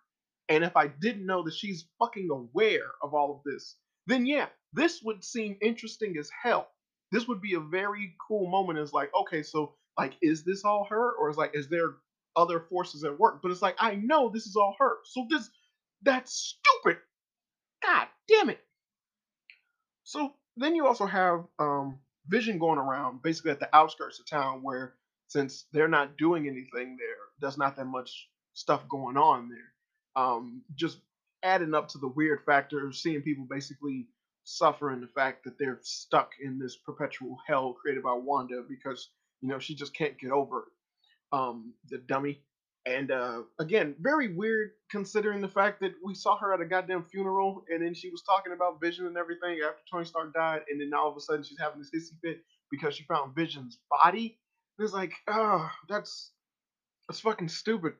and 0.47 0.63
if 0.63 0.77
I 0.77 0.87
didn't 0.87 1.25
know 1.25 1.43
that 1.43 1.53
she's 1.53 1.87
fucking 1.99 2.29
aware 2.31 2.91
of 3.03 3.13
all 3.13 3.31
of 3.35 3.41
this, 3.43 3.75
then 4.07 4.25
yeah, 4.25 4.47
this 4.73 5.01
would 5.03 5.23
seem 5.23 5.57
interesting 5.61 6.15
as 6.17 6.29
hell 6.43 6.69
this 7.11 7.27
would 7.27 7.41
be 7.41 7.55
a 7.55 7.59
very 7.59 8.15
cool 8.27 8.49
moment. 8.49 8.79
Is 8.79 8.93
like, 8.93 9.11
okay, 9.21 9.43
so 9.43 9.73
like, 9.97 10.13
is 10.21 10.43
this 10.43 10.63
all 10.63 10.85
her, 10.89 11.11
or 11.13 11.29
is 11.29 11.37
like, 11.37 11.51
is 11.53 11.67
there 11.67 11.91
other 12.35 12.59
forces 12.59 13.03
at 13.03 13.19
work? 13.19 13.41
But 13.41 13.51
it's 13.51 13.61
like, 13.61 13.75
I 13.79 13.95
know 13.95 14.29
this 14.29 14.45
is 14.45 14.55
all 14.55 14.75
her. 14.79 14.97
So 15.05 15.27
this, 15.29 15.49
that's 16.01 16.33
stupid. 16.33 16.97
God 17.83 18.07
damn 18.27 18.49
it. 18.49 18.59
So 20.03 20.33
then 20.57 20.75
you 20.75 20.87
also 20.87 21.05
have 21.05 21.45
um, 21.59 21.99
Vision 22.27 22.59
going 22.59 22.79
around, 22.79 23.21
basically 23.21 23.51
at 23.51 23.59
the 23.59 23.73
outskirts 23.75 24.19
of 24.19 24.27
town, 24.27 24.61
where 24.61 24.93
since 25.27 25.65
they're 25.71 25.87
not 25.87 26.17
doing 26.17 26.47
anything 26.47 26.97
there, 26.97 27.17
there's 27.39 27.57
not 27.57 27.75
that 27.77 27.85
much 27.85 28.29
stuff 28.53 28.87
going 28.89 29.17
on 29.17 29.49
there. 29.49 30.23
Um, 30.23 30.61
just 30.75 30.99
adding 31.43 31.73
up 31.73 31.87
to 31.89 31.97
the 31.97 32.07
weird 32.07 32.41
factor 32.45 32.91
seeing 32.91 33.21
people 33.21 33.45
basically 33.49 34.07
suffering 34.43 35.01
the 35.01 35.07
fact 35.07 35.43
that 35.43 35.57
they're 35.59 35.79
stuck 35.81 36.31
in 36.41 36.59
this 36.59 36.77
perpetual 36.77 37.37
hell 37.47 37.73
created 37.73 38.03
by 38.03 38.13
Wanda 38.13 38.63
because 38.67 39.09
you 39.41 39.49
know 39.49 39.59
she 39.59 39.75
just 39.75 39.93
can't 39.95 40.19
get 40.19 40.31
over. 40.31 40.67
Um, 41.31 41.73
the 41.89 41.97
dummy. 41.97 42.41
And 42.85 43.11
uh, 43.11 43.43
again, 43.59 43.95
very 43.99 44.33
weird 44.33 44.71
considering 44.89 45.39
the 45.39 45.47
fact 45.47 45.79
that 45.81 45.93
we 46.03 46.15
saw 46.15 46.35
her 46.37 46.53
at 46.53 46.61
a 46.61 46.65
goddamn 46.65 47.05
funeral 47.05 47.63
and 47.69 47.81
then 47.81 47.93
she 47.93 48.09
was 48.09 48.23
talking 48.23 48.53
about 48.53 48.81
Vision 48.81 49.05
and 49.05 49.15
everything 49.17 49.59
after 49.63 49.81
Tony 49.89 50.03
Stark 50.05 50.33
died, 50.33 50.61
and 50.69 50.81
then 50.81 50.91
all 50.93 51.09
of 51.09 51.15
a 51.15 51.21
sudden 51.21 51.43
she's 51.43 51.59
having 51.59 51.79
this 51.79 51.91
hissy 51.95 52.19
fit 52.21 52.41
because 52.71 52.95
she 52.95 53.03
found 53.03 53.35
Vision's 53.35 53.77
body. 53.89 54.39
And 54.77 54.85
it's 54.85 54.93
like, 54.93 55.13
oh, 55.27 55.69
that's 55.87 56.31
that's 57.07 57.19
fucking 57.19 57.49
stupid. 57.49 57.93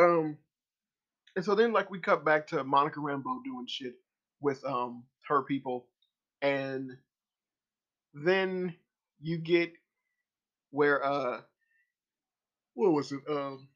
Um, 0.00 0.38
and 1.34 1.44
so 1.44 1.54
then 1.54 1.72
like 1.72 1.90
we 1.90 1.98
cut 1.98 2.24
back 2.24 2.46
to 2.48 2.62
Monica 2.64 3.00
Rambeau 3.00 3.42
doing 3.44 3.66
shit 3.66 3.94
with 4.42 4.64
um 4.64 5.04
her 5.28 5.42
people, 5.42 5.86
and 6.42 6.90
then 8.14 8.74
you 9.20 9.38
get 9.38 9.72
where 10.70 11.04
uh 11.04 11.40
what 12.74 12.92
was 12.92 13.12
it 13.12 13.20
um 13.28 13.68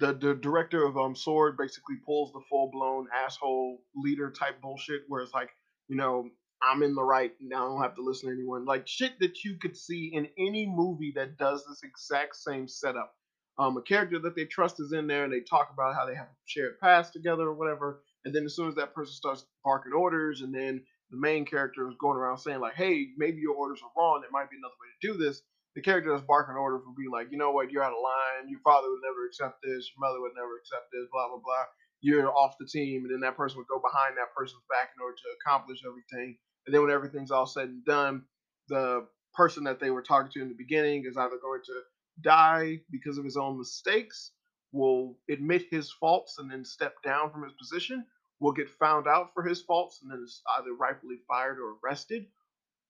the 0.00 0.12
the 0.14 0.34
director 0.34 0.84
of 0.84 0.96
um 0.96 1.14
Sword 1.16 1.56
basically 1.56 1.96
pulls 2.04 2.32
the 2.32 2.40
full 2.50 2.70
blown 2.72 3.06
asshole 3.14 3.78
leader 3.96 4.30
type 4.30 4.60
bullshit 4.60 5.02
where 5.08 5.22
it's 5.22 5.34
like 5.34 5.50
you 5.88 5.96
know 5.96 6.28
I'm 6.62 6.82
in 6.82 6.94
the 6.94 7.04
right. 7.04 7.32
Now 7.40 7.66
I 7.66 7.68
don't 7.68 7.82
have 7.82 7.94
to 7.96 8.02
listen 8.02 8.28
to 8.28 8.34
anyone. 8.34 8.64
Like 8.64 8.86
shit 8.88 9.18
that 9.20 9.44
you 9.44 9.56
could 9.56 9.76
see 9.76 10.10
in 10.12 10.28
any 10.38 10.66
movie 10.66 11.12
that 11.16 11.38
does 11.38 11.64
this 11.68 11.82
exact 11.84 12.36
same 12.36 12.68
setup. 12.68 13.14
Um, 13.58 13.76
a 13.76 13.82
character 13.82 14.18
that 14.20 14.36
they 14.36 14.44
trust 14.44 14.80
is 14.80 14.92
in 14.92 15.06
there, 15.06 15.24
and 15.24 15.32
they 15.32 15.40
talk 15.40 15.70
about 15.72 15.94
how 15.94 16.06
they 16.06 16.14
have 16.14 16.26
a 16.26 16.36
shared 16.46 16.78
past 16.80 17.12
together 17.12 17.42
or 17.42 17.54
whatever. 17.54 18.02
And 18.28 18.36
then 18.36 18.44
as 18.44 18.54
soon 18.54 18.68
as 18.68 18.74
that 18.76 18.92
person 18.92 19.14
starts 19.14 19.46
barking 19.64 19.94
orders, 19.94 20.42
and 20.42 20.54
then 20.54 20.84
the 21.10 21.16
main 21.16 21.46
character 21.46 21.88
is 21.88 21.96
going 21.98 22.18
around 22.18 22.36
saying 22.36 22.60
like, 22.60 22.74
"Hey, 22.74 23.08
maybe 23.16 23.40
your 23.40 23.56
orders 23.56 23.80
are 23.82 23.88
wrong. 23.96 24.20
There 24.20 24.30
might 24.30 24.50
be 24.50 24.58
another 24.58 24.76
way 24.76 24.88
to 24.92 25.08
do 25.08 25.16
this." 25.16 25.40
The 25.74 25.80
character 25.80 26.12
that's 26.12 26.26
barking 26.26 26.56
orders 26.56 26.84
will 26.84 26.92
be 26.94 27.08
like, 27.08 27.32
"You 27.32 27.38
know 27.38 27.52
what? 27.52 27.70
You're 27.72 27.82
out 27.82 27.96
of 27.96 28.02
line. 28.04 28.50
Your 28.50 28.60
father 28.60 28.90
would 28.90 29.00
never 29.00 29.24
accept 29.24 29.62
this. 29.62 29.88
Your 29.88 30.00
mother 30.04 30.20
would 30.20 30.36
never 30.36 30.58
accept 30.58 30.92
this. 30.92 31.08
Blah 31.10 31.28
blah 31.28 31.38
blah. 31.38 31.64
You're 32.02 32.30
off 32.36 32.58
the 32.60 32.66
team." 32.66 33.04
And 33.04 33.12
then 33.14 33.20
that 33.20 33.36
person 33.36 33.56
would 33.56 33.66
go 33.68 33.80
behind 33.80 34.18
that 34.18 34.34
person's 34.36 34.68
back 34.68 34.92
in 34.94 35.00
order 35.00 35.16
to 35.16 35.36
accomplish 35.40 35.80
everything. 35.88 36.36
And 36.66 36.74
then 36.74 36.82
when 36.82 36.90
everything's 36.90 37.30
all 37.30 37.46
said 37.46 37.70
and 37.70 37.84
done, 37.86 38.26
the 38.68 39.08
person 39.32 39.64
that 39.64 39.80
they 39.80 39.90
were 39.90 40.02
talking 40.02 40.30
to 40.32 40.42
in 40.42 40.48
the 40.48 40.54
beginning 40.54 41.06
is 41.06 41.16
either 41.16 41.38
going 41.40 41.62
to 41.64 41.82
die 42.20 42.84
because 42.90 43.16
of 43.16 43.24
his 43.24 43.38
own 43.38 43.56
mistakes, 43.56 44.32
will 44.72 45.16
admit 45.30 45.64
his 45.70 45.90
faults 45.90 46.36
and 46.38 46.50
then 46.50 46.64
step 46.64 47.00
down 47.02 47.30
from 47.30 47.42
his 47.42 47.54
position, 47.54 48.04
will 48.40 48.52
get 48.52 48.70
found 48.70 49.06
out 49.06 49.30
for 49.34 49.42
his 49.42 49.62
faults 49.62 50.00
and 50.02 50.10
then 50.10 50.22
is 50.22 50.42
either 50.58 50.72
rightfully 50.78 51.16
fired 51.26 51.58
or 51.58 51.76
arrested, 51.82 52.26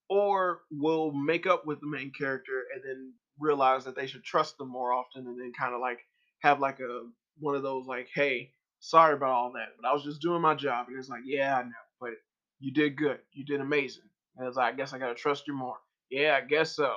or 0.09 0.61
will 0.71 1.13
make 1.13 1.47
up 1.47 1.67
with 1.67 1.81
the 1.81 1.87
main 1.87 2.13
character 2.13 2.65
and 2.75 2.83
then 2.85 3.13
realize 3.39 3.85
that 3.85 3.95
they 3.97 4.07
should 4.07 4.25
trust 4.25 4.59
them 4.59 4.69
more 4.69 4.93
often 4.93 5.27
and 5.27 5.39
then 5.41 5.53
kind 5.59 5.75
of 5.75 5.81
like 5.81 6.01
have 6.41 6.61
like 6.61 6.81
a 6.81 7.03
one 7.41 7.55
of 7.55 7.63
those 7.63 7.87
like, 7.87 8.09
hey, 8.15 8.51
sorry 8.81 9.15
about 9.15 9.31
all 9.31 9.53
that, 9.53 9.69
but 9.81 9.89
I 9.89 9.93
was 9.93 10.05
just 10.05 10.21
doing 10.21 10.43
my 10.43 10.55
job. 10.55 10.87
And 10.89 10.99
it's 10.99 11.09
like, 11.09 11.23
yeah, 11.25 11.57
I 11.57 11.63
know, 11.63 11.71
but 12.01 12.11
you 12.59 12.73
did 12.73 12.97
good. 12.97 13.19
You 13.33 13.45
did 13.45 13.61
amazing. 13.61 14.03
And 14.37 14.47
it's 14.47 14.57
like, 14.57 14.75
I 14.75 14.77
guess 14.77 14.93
I 14.93 14.99
gotta 14.99 15.15
trust 15.15 15.47
you 15.47 15.55
more. 15.55 15.77
Yeah, 16.11 16.39
I 16.43 16.47
guess 16.47 16.75
so. 16.75 16.93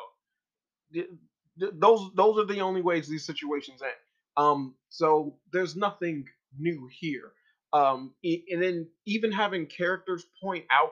Those 1.58 2.10
those 2.16 2.38
are 2.40 2.46
the 2.46 2.62
only 2.62 2.82
ways 2.82 3.08
these 3.08 3.26
situations 3.26 3.82
end. 3.82 3.92
Um, 4.38 4.76
so 4.90 5.38
there's 5.52 5.76
nothing 5.76 6.26
new 6.58 6.90
here. 7.00 7.34
Um, 7.74 8.14
and 8.24 8.62
then 8.62 8.88
even 9.06 9.32
having 9.32 9.66
characters 9.66 10.26
point 10.42 10.66
out 10.72 10.92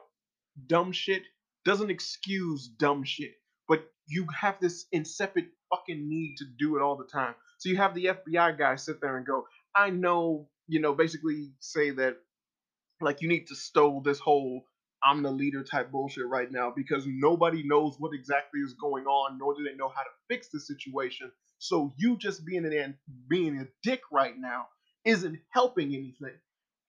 dumb 0.68 0.92
shit 0.92 1.24
doesn't 1.66 1.90
excuse 1.90 2.68
dumb 2.68 3.04
shit, 3.04 3.34
but 3.68 3.84
you 4.08 4.28
have 4.40 4.56
this 4.62 4.86
insipid 4.92 5.46
fucking 5.70 6.08
need 6.10 6.36
to 6.38 6.46
do 6.58 6.78
it 6.78 6.82
all 6.82 6.96
the 6.96 7.06
time. 7.06 7.36
So 7.58 7.70
you 7.70 7.78
have 7.78 7.94
the 7.94 8.06
FBI 8.06 8.58
guy 8.58 8.76
sit 8.76 9.02
there 9.02 9.18
and 9.18 9.26
go, 9.26 9.46
I 9.76 9.90
know, 9.90 10.48
you 10.68 10.80
know, 10.80 10.94
basically 10.94 11.52
say 11.60 11.92
that 11.92 12.18
like 13.02 13.22
you 13.22 13.28
need 13.28 13.48
to 13.48 13.56
stow 13.56 14.02
this 14.04 14.20
whole 14.20 14.66
I'm 15.04 15.24
the 15.24 15.32
leader 15.32 15.64
type 15.64 15.92
bullshit 15.92 16.28
right 16.28 16.52
now 16.52 16.74
because 16.76 17.06
nobody 17.08 17.64
knows 17.64 17.96
what 18.00 18.14
exactly 18.14 18.60
is 18.60 18.74
going 18.74 19.06
on, 19.06 19.38
nor 19.38 19.56
do 19.56 19.64
they 19.64 19.76
know 19.76 19.88
how 19.88 20.02
to 20.02 20.10
fix 20.28 20.50
the 20.50 20.60
situation. 20.60 21.32
So 21.58 21.94
you 21.98 22.18
just 22.18 22.46
being 22.46 22.66
an 22.66 22.98
being 23.28 23.58
a 23.60 23.68
dick 23.84 24.02
right 24.12 24.38
now 24.38 24.68
isn't 25.06 25.40
helping 25.52 25.94
anything. 25.96 26.38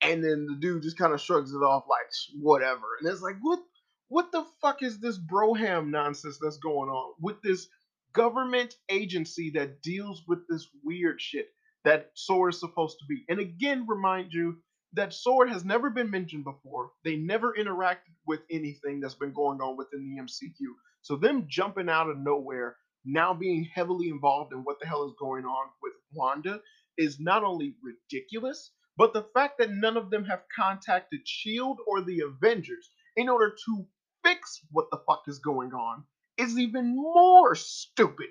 And 0.01 0.23
then 0.23 0.47
the 0.47 0.55
dude 0.59 0.83
just 0.83 0.97
kind 0.97 1.13
of 1.13 1.21
shrugs 1.21 1.53
it 1.53 1.57
off 1.57 1.85
like 1.89 2.07
whatever. 2.39 2.97
And 2.99 3.09
it's 3.11 3.21
like, 3.21 3.37
what 3.41 3.59
what 4.07 4.31
the 4.31 4.45
fuck 4.61 4.83
is 4.83 4.99
this 4.99 5.17
broham 5.17 5.89
nonsense 5.89 6.37
that's 6.41 6.57
going 6.57 6.89
on 6.89 7.13
with 7.21 7.41
this 7.41 7.67
government 8.13 8.75
agency 8.89 9.51
that 9.51 9.81
deals 9.81 10.23
with 10.27 10.39
this 10.49 10.67
weird 10.83 11.21
shit 11.21 11.47
that 11.85 12.11
Sword 12.15 12.53
is 12.53 12.59
supposed 12.59 12.97
to 12.99 13.05
be? 13.07 13.23
And 13.29 13.39
again, 13.39 13.85
remind 13.87 14.33
you 14.33 14.57
that 14.93 15.13
Sword 15.13 15.49
has 15.49 15.63
never 15.63 15.89
been 15.89 16.09
mentioned 16.09 16.43
before. 16.43 16.91
They 17.05 17.15
never 17.15 17.53
interacted 17.57 18.13
with 18.27 18.41
anything 18.51 18.99
that's 18.99 19.15
been 19.15 19.33
going 19.33 19.61
on 19.61 19.77
within 19.77 20.03
the 20.03 20.21
MCU. 20.21 20.73
So 21.01 21.15
them 21.15 21.45
jumping 21.47 21.89
out 21.89 22.09
of 22.09 22.17
nowhere, 22.17 22.75
now 23.05 23.33
being 23.33 23.63
heavily 23.73 24.09
involved 24.09 24.51
in 24.53 24.59
what 24.59 24.79
the 24.79 24.87
hell 24.87 25.05
is 25.05 25.13
going 25.19 25.45
on 25.45 25.69
with 25.81 25.93
Wanda 26.13 26.61
is 26.97 27.19
not 27.19 27.43
only 27.43 27.75
ridiculous, 27.81 28.71
but 29.01 29.13
the 29.13 29.25
fact 29.33 29.57
that 29.57 29.71
none 29.71 29.97
of 29.97 30.11
them 30.11 30.25
have 30.25 30.43
contacted 30.55 31.21
Shield 31.27 31.79
or 31.87 32.01
the 32.01 32.19
Avengers 32.19 32.91
in 33.17 33.29
order 33.29 33.49
to 33.65 33.87
fix 34.23 34.63
what 34.69 34.91
the 34.91 35.01
fuck 35.07 35.23
is 35.27 35.39
going 35.39 35.73
on 35.73 36.03
is 36.37 36.59
even 36.59 36.95
more 36.95 37.55
stupid. 37.55 38.27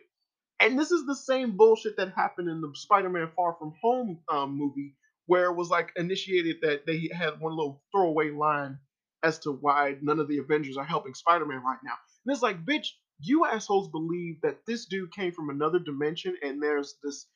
And 0.60 0.78
this 0.78 0.92
is 0.92 1.04
the 1.06 1.16
same 1.16 1.56
bullshit 1.56 1.96
that 1.96 2.12
happened 2.14 2.48
in 2.48 2.60
the 2.60 2.70
Spider-Man 2.72 3.32
Far 3.34 3.56
From 3.58 3.72
Home 3.82 4.20
um, 4.28 4.56
movie, 4.56 4.94
where 5.26 5.46
it 5.46 5.56
was 5.56 5.70
like 5.70 5.90
initiated 5.96 6.58
that 6.62 6.86
they 6.86 7.10
had 7.12 7.40
one 7.40 7.56
little 7.56 7.82
throwaway 7.90 8.30
line 8.30 8.78
as 9.24 9.40
to 9.40 9.50
why 9.50 9.96
none 10.02 10.20
of 10.20 10.28
the 10.28 10.38
Avengers 10.38 10.76
are 10.76 10.84
helping 10.84 11.14
Spider-Man 11.14 11.64
right 11.64 11.80
now. 11.82 11.94
And 12.24 12.32
it's 12.32 12.44
like, 12.44 12.64
bitch, 12.64 12.90
you 13.18 13.44
assholes 13.44 13.88
believe 13.90 14.36
that 14.44 14.60
this 14.68 14.86
dude 14.86 15.12
came 15.12 15.32
from 15.32 15.50
another 15.50 15.80
dimension 15.80 16.36
and 16.44 16.62
there's 16.62 16.94
this 17.02 17.26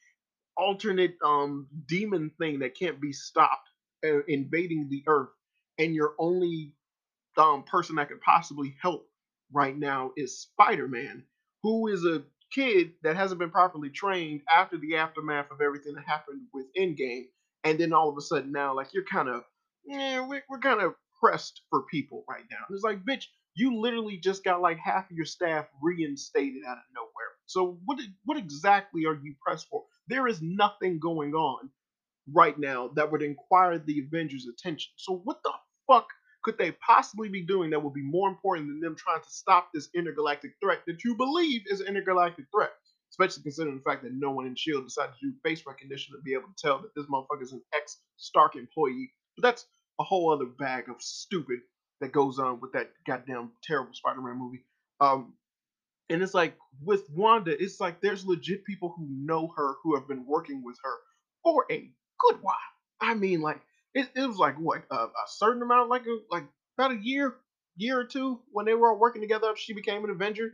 alternate 0.56 1.16
um 1.25 1.68
demon 1.87 2.30
thing 2.38 2.61
that 2.61 2.76
can't 2.78 3.00
be 3.00 3.12
stopped 3.12 3.68
uh, 4.06 4.23
invading 4.28 4.88
the 4.90 5.02
earth 5.06 5.30
and 5.78 5.94
your 5.94 6.14
only 6.18 6.73
um 7.37 7.64
person 7.64 7.96
that 7.96 8.08
could 8.08 8.20
possibly 8.20 8.76
help 8.80 9.08
right 9.52 9.76
now 9.78 10.12
is 10.16 10.40
spider-man 10.40 11.25
who 11.62 11.88
is 11.88 12.04
a 12.04 12.23
kid 12.52 12.92
that 13.02 13.16
hasn't 13.16 13.40
been 13.40 13.50
properly 13.50 13.90
trained 13.90 14.40
after 14.50 14.78
the 14.78 14.96
aftermath 14.96 15.50
of 15.50 15.61
everything 15.61 15.94
that 15.94 16.04
happened 16.06 16.42
with 16.52 16.66
endgame 16.78 17.25
and 17.64 17.78
then 17.80 17.92
all 17.92 18.08
of 18.08 18.16
a 18.16 18.20
sudden 18.20 18.52
now 18.52 18.75
like 18.75 18.88
you're 18.94 19.04
kind 19.04 19.28
of 19.28 19.42
we're, 19.87 20.42
we're 20.49 20.58
kind 20.61 20.80
of 20.80 20.94
pressed 21.20 21.62
for 21.70 21.82
people 21.90 22.25
right 22.28 22.44
now. 22.50 22.58
It's 22.70 22.82
like 22.84 23.04
bitch 23.04 23.25
you 23.56 23.80
literally 23.80 24.16
just 24.16 24.44
got 24.44 24.61
like 24.61 24.78
half 24.78 25.11
of 25.11 25.16
your 25.16 25.26
staff 25.26 25.66
reinstated 25.82 26.62
out 26.66 26.78
of 26.78 26.84
nowhere. 26.94 27.32
So 27.46 27.78
what 27.84 28.00
what 28.25 28.38
exactly 28.38 29.06
are 29.06 29.14
you 29.14 29.34
pressed 29.44 29.68
for 29.68 29.84
there 30.08 30.26
is 30.26 30.40
nothing 30.42 30.99
going 30.99 31.34
on 31.34 31.70
right 32.32 32.58
now 32.58 32.90
that 32.94 33.11
would 33.11 33.23
inquire 33.23 33.78
the 33.78 34.00
Avengers' 34.00 34.46
attention. 34.46 34.92
So 34.96 35.20
what 35.25 35.42
the 35.44 35.52
fuck 35.87 36.06
could 36.42 36.58
they 36.58 36.73
possibly 36.73 37.28
be 37.28 37.42
doing 37.42 37.70
that 37.70 37.82
would 37.82 37.94
be 37.94 38.02
more 38.02 38.28
important 38.28 38.68
than 38.68 38.80
them 38.80 38.96
trying 38.96 39.23
to 39.23 39.30
stop 39.30 39.70
this 39.73 39.88
intergalactic 39.94 40.52
threat 40.62 40.80
that 40.87 41.02
you 41.04 41.14
believe 41.16 41.62
is 41.66 41.80
an 41.80 41.87
intergalactic 41.88 42.46
threat? 42.54 42.73
Especially 43.11 43.42
considering 43.42 43.76
the 43.76 43.82
fact 43.82 44.02
that 44.02 44.12
no 44.12 44.30
one 44.30 44.46
in 44.46 44.56
Shield 44.56 44.84
decided 44.84 45.14
to 45.20 45.30
do 45.30 45.37
face 45.42 45.64
recognition 45.66 46.14
to 46.14 46.23
be 46.23 46.34
able 46.34 46.49
to 46.49 46.54
tell 46.58 46.80
that 46.80 46.94
this 46.96 47.06
motherfucker 47.06 47.42
is 47.42 47.52
an 47.52 47.62
ex 47.75 47.99
Stark 48.16 48.56
employee. 48.56 49.12
But 49.37 49.49
that's 49.49 49.66
a 50.00 50.04
whole 50.04 50.32
other 50.32 50.46
bag 50.46 50.88
of 50.88 51.00
stupid 51.00 51.61
that 52.00 52.12
goes 52.12 52.38
on 52.38 52.61
with 52.61 52.73
that 52.73 52.90
goddamn 53.06 53.52
terrible 53.62 53.94
Spider-Man 53.94 54.38
movie. 54.38 54.64
Um, 55.00 55.34
and 56.11 56.23
it's 56.23 56.34
like 56.34 56.56
with 56.82 57.08
Wanda, 57.11 57.61
it's 57.62 57.80
like 57.80 58.00
there's 58.00 58.26
legit 58.26 58.64
people 58.64 58.94
who 58.96 59.06
know 59.11 59.52
her 59.56 59.75
who 59.82 59.94
have 59.94 60.08
been 60.08 60.26
working 60.26 60.62
with 60.64 60.76
her 60.84 60.94
for 61.42 61.66
a 61.70 61.90
good 62.20 62.38
while. 62.42 62.54
I 63.00 63.14
mean, 63.14 63.40
like 63.40 63.61
it, 63.94 64.08
it 64.14 64.26
was 64.26 64.38
like 64.38 64.56
what 64.58 64.84
a, 64.90 64.94
a 64.96 65.11
certain 65.28 65.62
amount, 65.62 65.90
like 65.90 66.06
a, 66.06 66.18
like 66.30 66.44
about 66.78 66.92
a 66.92 67.00
year, 67.02 67.37
year 67.76 67.99
or 68.00 68.04
two 68.04 68.40
when 68.52 68.66
they 68.66 68.75
were 68.75 68.90
all 68.90 68.99
working 68.99 69.23
together. 69.23 69.54
She 69.56 69.73
became 69.73 70.04
an 70.04 70.11
Avenger. 70.11 70.52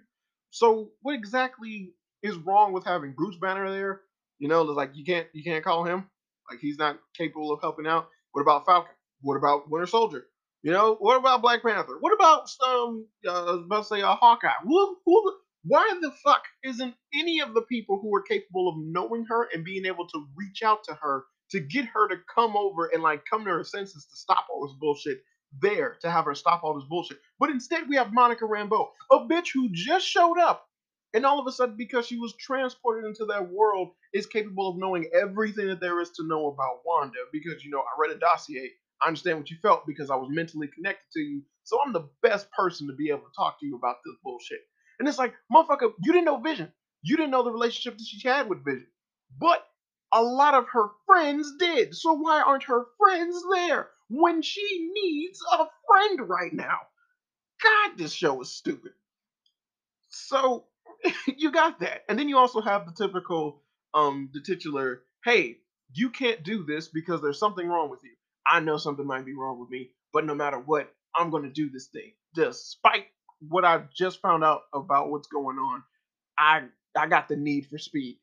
So 0.50 0.90
what 1.02 1.14
exactly 1.14 1.94
is 2.22 2.36
wrong 2.36 2.72
with 2.72 2.84
having 2.84 3.12
Bruce 3.12 3.36
Banner 3.36 3.70
there? 3.70 4.02
You 4.38 4.48
know, 4.48 4.62
it's 4.62 4.76
like 4.76 4.92
you 4.94 5.04
can't 5.04 5.26
you 5.32 5.44
can't 5.44 5.64
call 5.64 5.84
him 5.84 6.08
like 6.50 6.60
he's 6.60 6.78
not 6.78 6.98
capable 7.16 7.52
of 7.52 7.60
helping 7.60 7.86
out. 7.86 8.08
What 8.32 8.42
about 8.42 8.66
Falcon? 8.66 8.92
What 9.22 9.36
about 9.36 9.70
Winter 9.70 9.86
Soldier? 9.86 10.26
You 10.62 10.72
know, 10.72 10.96
what 10.98 11.16
about 11.16 11.40
Black 11.40 11.62
Panther? 11.62 11.96
What 12.00 12.12
about 12.12 12.50
um, 12.66 13.06
uh, 13.26 13.60
about 13.64 13.82
to 13.82 13.84
say 13.84 14.00
a 14.00 14.08
uh, 14.08 14.16
Hawkeye? 14.16 14.48
Who, 14.62 14.96
who, 15.06 15.36
why 15.64 15.90
the 16.00 16.12
fuck 16.22 16.42
isn't 16.64 16.94
any 17.14 17.40
of 17.40 17.54
the 17.54 17.62
people 17.62 17.98
who 18.00 18.14
are 18.14 18.22
capable 18.22 18.68
of 18.68 18.74
knowing 18.78 19.24
her 19.28 19.48
and 19.54 19.64
being 19.64 19.86
able 19.86 20.06
to 20.08 20.26
reach 20.36 20.62
out 20.62 20.84
to 20.84 20.94
her 20.94 21.24
to 21.52 21.60
get 21.60 21.86
her 21.86 22.08
to 22.08 22.16
come 22.34 22.56
over 22.56 22.86
and 22.92 23.02
like 23.02 23.22
come 23.28 23.44
to 23.44 23.50
her 23.50 23.64
senses 23.64 24.06
to 24.06 24.16
stop 24.16 24.46
all 24.52 24.66
this 24.66 24.76
bullshit 24.78 25.22
there 25.60 25.96
to 26.02 26.10
have 26.10 26.26
her 26.26 26.34
stop 26.34 26.62
all 26.62 26.74
this 26.74 26.88
bullshit? 26.88 27.18
But 27.38 27.50
instead, 27.50 27.88
we 27.88 27.96
have 27.96 28.12
Monica 28.12 28.44
Rambeau, 28.44 28.88
a 29.10 29.20
bitch 29.20 29.48
who 29.54 29.70
just 29.72 30.06
showed 30.06 30.38
up 30.38 30.66
and 31.12 31.26
all 31.26 31.40
of 31.40 31.46
a 31.46 31.52
sudden, 31.52 31.76
because 31.76 32.06
she 32.06 32.16
was 32.16 32.34
transported 32.38 33.04
into 33.04 33.24
that 33.26 33.50
world, 33.50 33.90
is 34.12 34.26
capable 34.26 34.68
of 34.68 34.78
knowing 34.78 35.10
everything 35.12 35.66
that 35.68 35.80
there 35.80 36.00
is 36.00 36.10
to 36.10 36.26
know 36.26 36.48
about 36.48 36.82
Wanda. 36.84 37.18
Because, 37.32 37.64
you 37.64 37.70
know, 37.70 37.80
I 37.80 37.98
read 37.98 38.16
a 38.16 38.18
dossier 38.20 38.70
I 39.02 39.08
understand 39.08 39.38
what 39.38 39.50
you 39.50 39.56
felt 39.62 39.86
because 39.86 40.10
I 40.10 40.16
was 40.16 40.28
mentally 40.30 40.68
connected 40.68 41.06
to 41.14 41.20
you. 41.20 41.42
So 41.64 41.78
I'm 41.84 41.92
the 41.92 42.08
best 42.22 42.50
person 42.52 42.88
to 42.88 42.94
be 42.94 43.10
able 43.10 43.20
to 43.20 43.32
talk 43.36 43.60
to 43.60 43.66
you 43.66 43.76
about 43.76 43.96
this 44.04 44.16
bullshit. 44.22 44.60
And 44.98 45.08
it's 45.08 45.18
like, 45.18 45.34
motherfucker, 45.52 45.92
you 46.02 46.12
didn't 46.12 46.26
know 46.26 46.38
Vision. 46.38 46.72
You 47.02 47.16
didn't 47.16 47.30
know 47.30 47.42
the 47.42 47.52
relationship 47.52 47.98
that 47.98 48.04
she 48.06 48.26
had 48.26 48.48
with 48.48 48.64
Vision. 48.64 48.88
But 49.38 49.66
a 50.12 50.22
lot 50.22 50.54
of 50.54 50.66
her 50.72 50.88
friends 51.06 51.54
did. 51.58 51.94
So 51.94 52.14
why 52.14 52.42
aren't 52.42 52.64
her 52.64 52.86
friends 52.98 53.42
there 53.54 53.88
when 54.08 54.42
she 54.42 54.90
needs 54.92 55.40
a 55.52 55.66
friend 55.88 56.28
right 56.28 56.52
now? 56.52 56.78
God, 57.62 57.98
this 57.98 58.12
show 58.12 58.40
is 58.40 58.52
stupid. 58.52 58.92
So 60.10 60.66
you 61.36 61.52
got 61.52 61.80
that. 61.80 62.02
And 62.08 62.18
then 62.18 62.28
you 62.28 62.38
also 62.38 62.60
have 62.60 62.86
the 62.86 62.92
typical 62.92 63.62
um 63.94 64.30
the 64.32 64.40
titular, 64.40 65.02
hey, 65.24 65.58
you 65.92 66.10
can't 66.10 66.42
do 66.42 66.64
this 66.64 66.88
because 66.88 67.20
there's 67.20 67.38
something 67.38 67.66
wrong 67.66 67.90
with 67.90 68.00
you. 68.04 68.12
I 68.50 68.60
know 68.60 68.78
something 68.78 69.06
might 69.06 69.26
be 69.26 69.34
wrong 69.36 69.60
with 69.60 69.70
me, 69.70 69.92
but 70.14 70.26
no 70.26 70.36
matter 70.36 70.58
what, 70.58 70.92
I'm 71.16 71.30
going 71.30 71.44
to 71.44 71.50
do 71.50 71.70
this 71.70 71.88
thing. 71.88 72.12
despite 72.34 73.06
what 73.48 73.64
I 73.66 73.84
just 73.96 74.22
found 74.22 74.44
out 74.44 74.62
about 74.74 75.10
what's 75.10 75.28
going 75.28 75.58
on, 75.58 75.84
I 76.38 76.64
I 76.98 77.08
got 77.08 77.28
the 77.28 77.36
need 77.36 77.68
for 77.68 77.78
speed. 77.78 78.18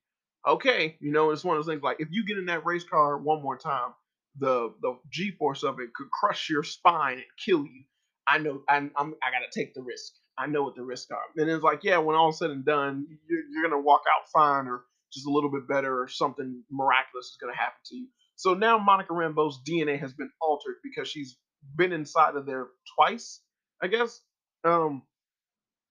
Okay, 0.48 0.98
you 1.02 1.14
know, 1.14 1.32
it's 1.32 1.46
one 1.46 1.58
of 1.58 1.66
those 1.66 1.72
things 1.74 1.84
like 1.84 1.98
if 2.02 2.10
you 2.12 2.26
get 2.26 2.40
in 2.40 2.48
that 2.48 2.66
race 2.66 2.86
car 2.86 3.20
one 3.20 3.44
more 3.44 3.58
time, 3.58 3.94
the 4.40 4.74
the 4.84 4.98
G 5.12 5.32
force 5.32 5.64
of 5.64 5.80
it 5.82 5.94
could 5.96 6.12
crush 6.12 6.50
your 6.50 6.64
spine 6.64 7.16
and 7.16 7.26
kill 7.46 7.66
you. 7.66 7.84
I 8.28 8.40
know 8.40 8.64
I'm, 8.70 8.92
I'm 8.98 9.16
I 9.24 9.32
gotta 9.32 9.52
take 9.54 9.76
the 9.76 9.84
risk. 9.84 10.14
I 10.40 10.48
know 10.48 10.64
what 10.64 10.76
the 10.76 10.84
risks 10.84 11.12
are. 11.12 11.20
And 11.42 11.50
it's 11.52 11.64
like, 11.64 11.84
yeah, 11.86 12.00
when 12.00 12.18
all 12.18 12.34
said 12.34 12.52
and 12.52 12.66
done, 12.66 13.08
you're, 13.30 13.42
you're 13.52 13.64
gonna 13.70 13.82
walk 13.82 14.04
out 14.14 14.30
fine 14.32 14.68
or 14.68 14.86
just 15.14 15.28
a 15.28 15.32
little 15.32 15.52
bit 15.52 15.68
better 15.68 16.02
or 16.02 16.08
something 16.10 16.64
miraculous 16.72 17.28
is 17.28 17.38
gonna 17.42 17.56
happen 17.56 17.80
to 17.88 17.98
you. 17.98 18.08
So 18.38 18.54
now 18.54 18.78
Monica 18.78 19.14
Rambeau's 19.14 19.60
DNA 19.68 20.00
has 20.00 20.14
been 20.14 20.30
altered 20.42 20.76
because 20.84 21.10
she's 21.10 21.38
been 21.76 21.92
inside 21.92 22.36
of 22.36 22.46
there 22.46 22.68
twice, 22.96 23.42
I 23.82 23.88
guess, 23.88 24.22
um, 24.64 25.02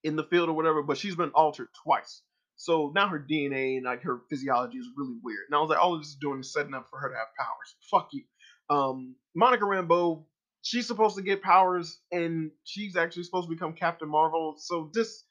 in 0.04 0.16
the 0.16 0.24
field 0.24 0.48
or 0.48 0.52
whatever. 0.52 0.82
But 0.82 0.96
she's 0.96 1.16
been 1.16 1.32
altered 1.34 1.68
twice. 1.84 2.22
So 2.54 2.92
now 2.94 3.08
her 3.08 3.18
DNA 3.18 3.76
and 3.76 3.84
like 3.84 4.02
her 4.04 4.20
physiology 4.30 4.78
is 4.78 4.88
really 4.96 5.16
weird. 5.22 5.46
And 5.48 5.56
I 5.56 5.60
was 5.60 5.70
like, 5.70 5.78
all 5.78 5.98
this 5.98 6.08
is 6.08 6.16
doing 6.20 6.40
is 6.40 6.52
setting 6.52 6.72
up 6.72 6.88
for 6.88 6.98
her 7.00 7.10
to 7.10 7.16
have 7.16 7.26
powers. 7.38 7.74
Fuck 7.90 8.10
you. 8.12 8.22
Um, 8.70 9.16
Monica 9.34 9.64
Rambeau, 9.64 10.24
she's 10.62 10.86
supposed 10.86 11.16
to 11.16 11.22
get 11.22 11.42
powers, 11.42 12.00
and 12.12 12.52
she's 12.64 12.96
actually 12.96 13.24
supposed 13.24 13.48
to 13.48 13.54
become 13.54 13.74
Captain 13.74 14.08
Marvel. 14.08 14.54
So 14.58 14.90
this, 14.94 15.24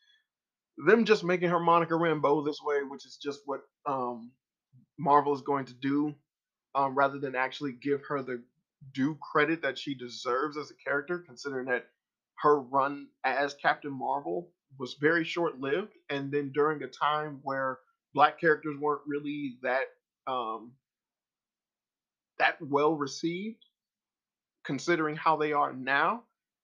them 0.86 1.06
just 1.06 1.24
making 1.24 1.50
her 1.50 1.60
Monica 1.60 1.94
Rambeau 1.94 2.46
this 2.46 2.60
way, 2.62 2.78
which 2.88 3.06
is 3.06 3.18
just 3.22 3.40
what 3.46 3.62
um, 3.88 4.32
Marvel 5.00 5.34
is 5.34 5.42
going 5.42 5.66
to 5.66 5.74
do, 5.74 6.14
um, 6.76 6.94
rather 6.96 7.18
than 7.20 7.36
actually 7.36 7.72
give 7.72 8.02
her 8.10 8.22
the 8.22 8.44
due 8.94 9.18
credit 9.22 9.62
that 9.64 9.80
she 9.80 9.96
deserves 9.96 10.58
as 10.58 10.70
a 10.72 10.76
character, 10.76 11.20
considering 11.20 11.68
that 11.68 11.88
her 12.40 12.60
run 12.60 13.08
as 13.24 13.54
Captain 13.56 13.92
Marvel 13.94 14.50
was 14.78 14.96
very 15.00 15.24
short 15.24 15.60
lived, 15.60 15.94
and 16.10 16.32
then 16.32 16.52
during 16.54 16.84
a 16.84 16.88
time 16.88 17.40
where 17.44 17.80
black 18.14 18.40
characters 18.40 18.76
weren't 18.80 19.02
really 19.08 19.58
that 19.64 19.86
um, 20.28 20.74
that 22.40 22.58
well 22.62 22.96
received, 22.96 23.64
considering 24.66 25.16
how 25.16 25.38
they 25.38 25.54
are 25.54 25.72
now, 25.74 26.24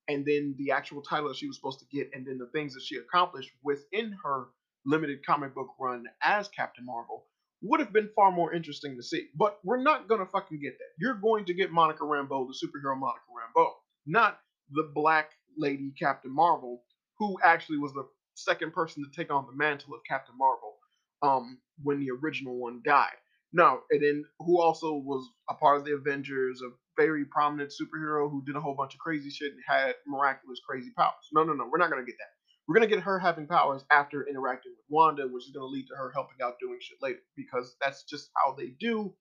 and 0.09 0.25
then 0.25 0.55
the 0.57 0.71
actual 0.71 1.01
title 1.01 1.29
that 1.29 1.37
she 1.37 1.47
was 1.47 1.55
supposed 1.55 1.79
to 1.79 1.85
get, 1.85 2.09
and 2.13 2.27
then 2.27 2.37
the 2.37 2.47
things 2.47 2.73
that 2.73 2.83
she 2.83 2.97
accomplished 2.97 3.51
within 3.63 4.15
her 4.23 4.47
limited 4.85 5.25
comic 5.25 5.55
book 5.55 5.69
run 5.79 6.05
as 6.21 6.49
Captain 6.49 6.85
Marvel 6.85 7.25
would 7.61 7.79
have 7.79 7.93
been 7.93 8.09
far 8.15 8.31
more 8.31 8.53
interesting 8.53 8.95
to 8.97 9.03
see. 9.03 9.27
But 9.35 9.59
we're 9.63 9.81
not 9.81 10.07
gonna 10.07 10.25
fucking 10.25 10.59
get 10.61 10.77
that. 10.77 10.91
You're 10.99 11.15
going 11.15 11.45
to 11.45 11.53
get 11.53 11.71
Monica 11.71 12.03
Rambeau, 12.03 12.47
the 12.47 12.55
superhero 12.67 12.97
Monica 12.97 13.25
Rambeau, 13.29 13.69
not 14.05 14.39
the 14.71 14.91
black 14.93 15.31
lady 15.57 15.93
Captain 15.99 16.33
Marvel, 16.33 16.83
who 17.17 17.37
actually 17.43 17.77
was 17.77 17.93
the 17.93 18.07
second 18.35 18.73
person 18.73 19.03
to 19.03 19.11
take 19.15 19.31
on 19.31 19.45
the 19.45 19.55
mantle 19.55 19.93
of 19.93 20.01
Captain 20.07 20.35
Marvel 20.37 20.75
um, 21.21 21.59
when 21.83 21.99
the 21.99 22.11
original 22.11 22.57
one 22.57 22.81
died. 22.83 23.13
No, 23.53 23.81
and 23.91 24.01
then 24.01 24.25
who 24.39 24.61
also 24.61 24.93
was 24.93 25.29
a 25.49 25.53
part 25.55 25.77
of 25.77 25.85
the 25.85 25.93
Avengers, 25.93 26.61
a 26.61 26.69
very 26.97 27.25
prominent 27.25 27.71
superhero 27.71 28.29
who 28.31 28.43
did 28.45 28.55
a 28.55 28.61
whole 28.61 28.75
bunch 28.75 28.93
of 28.93 28.99
crazy 28.99 29.29
shit 29.29 29.51
and 29.51 29.61
had 29.67 29.95
miraculous 30.07 30.59
crazy 30.65 30.91
powers. 30.97 31.13
No, 31.33 31.43
no, 31.43 31.53
no, 31.53 31.67
we're 31.69 31.77
not 31.77 31.89
gonna 31.89 32.05
get 32.05 32.15
that. 32.17 32.40
We're 32.71 32.75
gonna 32.75 32.87
get 32.87 33.01
her 33.01 33.19
having 33.19 33.47
powers 33.47 33.83
after 33.91 34.25
interacting 34.25 34.71
with 34.71 34.85
Wanda, 34.87 35.27
which 35.27 35.43
is 35.43 35.51
gonna 35.51 35.65
lead 35.65 35.87
to 35.87 35.95
her 35.97 36.09
helping 36.13 36.37
out 36.41 36.53
doing 36.61 36.77
shit 36.79 36.99
later 37.01 37.19
because 37.35 37.75
that's 37.81 38.03
just 38.03 38.29
how 38.33 38.55
they 38.57 38.67
do. 38.79 39.13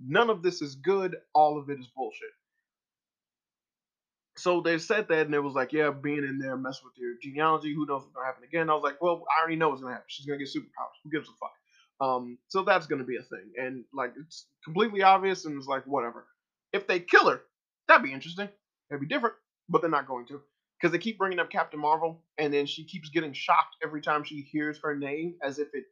None 0.00 0.30
of 0.30 0.44
this 0.44 0.62
is 0.62 0.76
good. 0.76 1.16
All 1.34 1.58
of 1.58 1.68
it 1.70 1.80
is 1.80 1.88
bullshit. 1.88 2.28
So 4.36 4.60
they 4.60 4.78
said 4.78 5.08
that, 5.08 5.26
and 5.26 5.34
it 5.34 5.40
was 5.40 5.54
like, 5.54 5.72
yeah, 5.72 5.90
being 5.90 6.22
in 6.22 6.38
there, 6.38 6.56
mess 6.56 6.82
with 6.84 6.92
your 6.96 7.14
genealogy. 7.20 7.74
Who 7.74 7.84
knows 7.84 8.02
what's 8.02 8.14
gonna 8.14 8.26
happen 8.26 8.44
again? 8.44 8.70
I 8.70 8.74
was 8.74 8.84
like, 8.84 9.02
well, 9.02 9.24
I 9.28 9.42
already 9.42 9.56
know 9.56 9.70
what's 9.70 9.82
gonna 9.82 9.94
happen. 9.94 10.06
She's 10.06 10.26
gonna 10.26 10.38
get 10.38 10.46
superpowers. 10.46 10.94
Who 11.02 11.10
gives 11.10 11.28
a 11.28 11.32
fuck? 11.32 11.52
Um, 12.00 12.38
so 12.46 12.62
that's 12.62 12.86
gonna 12.86 13.02
be 13.02 13.16
a 13.16 13.22
thing, 13.22 13.54
and 13.58 13.84
like 13.92 14.12
it's 14.24 14.46
completely 14.62 15.02
obvious, 15.02 15.46
and 15.46 15.58
it's 15.58 15.66
like 15.66 15.82
whatever. 15.84 16.28
If 16.72 16.86
they 16.86 17.00
kill 17.00 17.28
her, 17.28 17.40
that'd 17.88 18.04
be 18.04 18.12
interesting. 18.12 18.50
It'd 18.88 19.00
be 19.00 19.08
different, 19.08 19.34
but 19.68 19.80
they're 19.80 19.90
not 19.90 20.06
going 20.06 20.26
to 20.28 20.42
because 20.84 20.92
they 20.92 20.98
keep 20.98 21.16
bringing 21.16 21.40
up 21.40 21.48
Captain 21.48 21.80
Marvel, 21.80 22.20
and 22.36 22.52
then 22.52 22.66
she 22.66 22.84
keeps 22.84 23.08
getting 23.08 23.32
shocked 23.32 23.76
every 23.82 24.02
time 24.02 24.22
she 24.22 24.42
hears 24.42 24.78
her 24.82 24.94
name, 24.94 25.34
as 25.42 25.58
if 25.58 25.68
it 25.72 25.84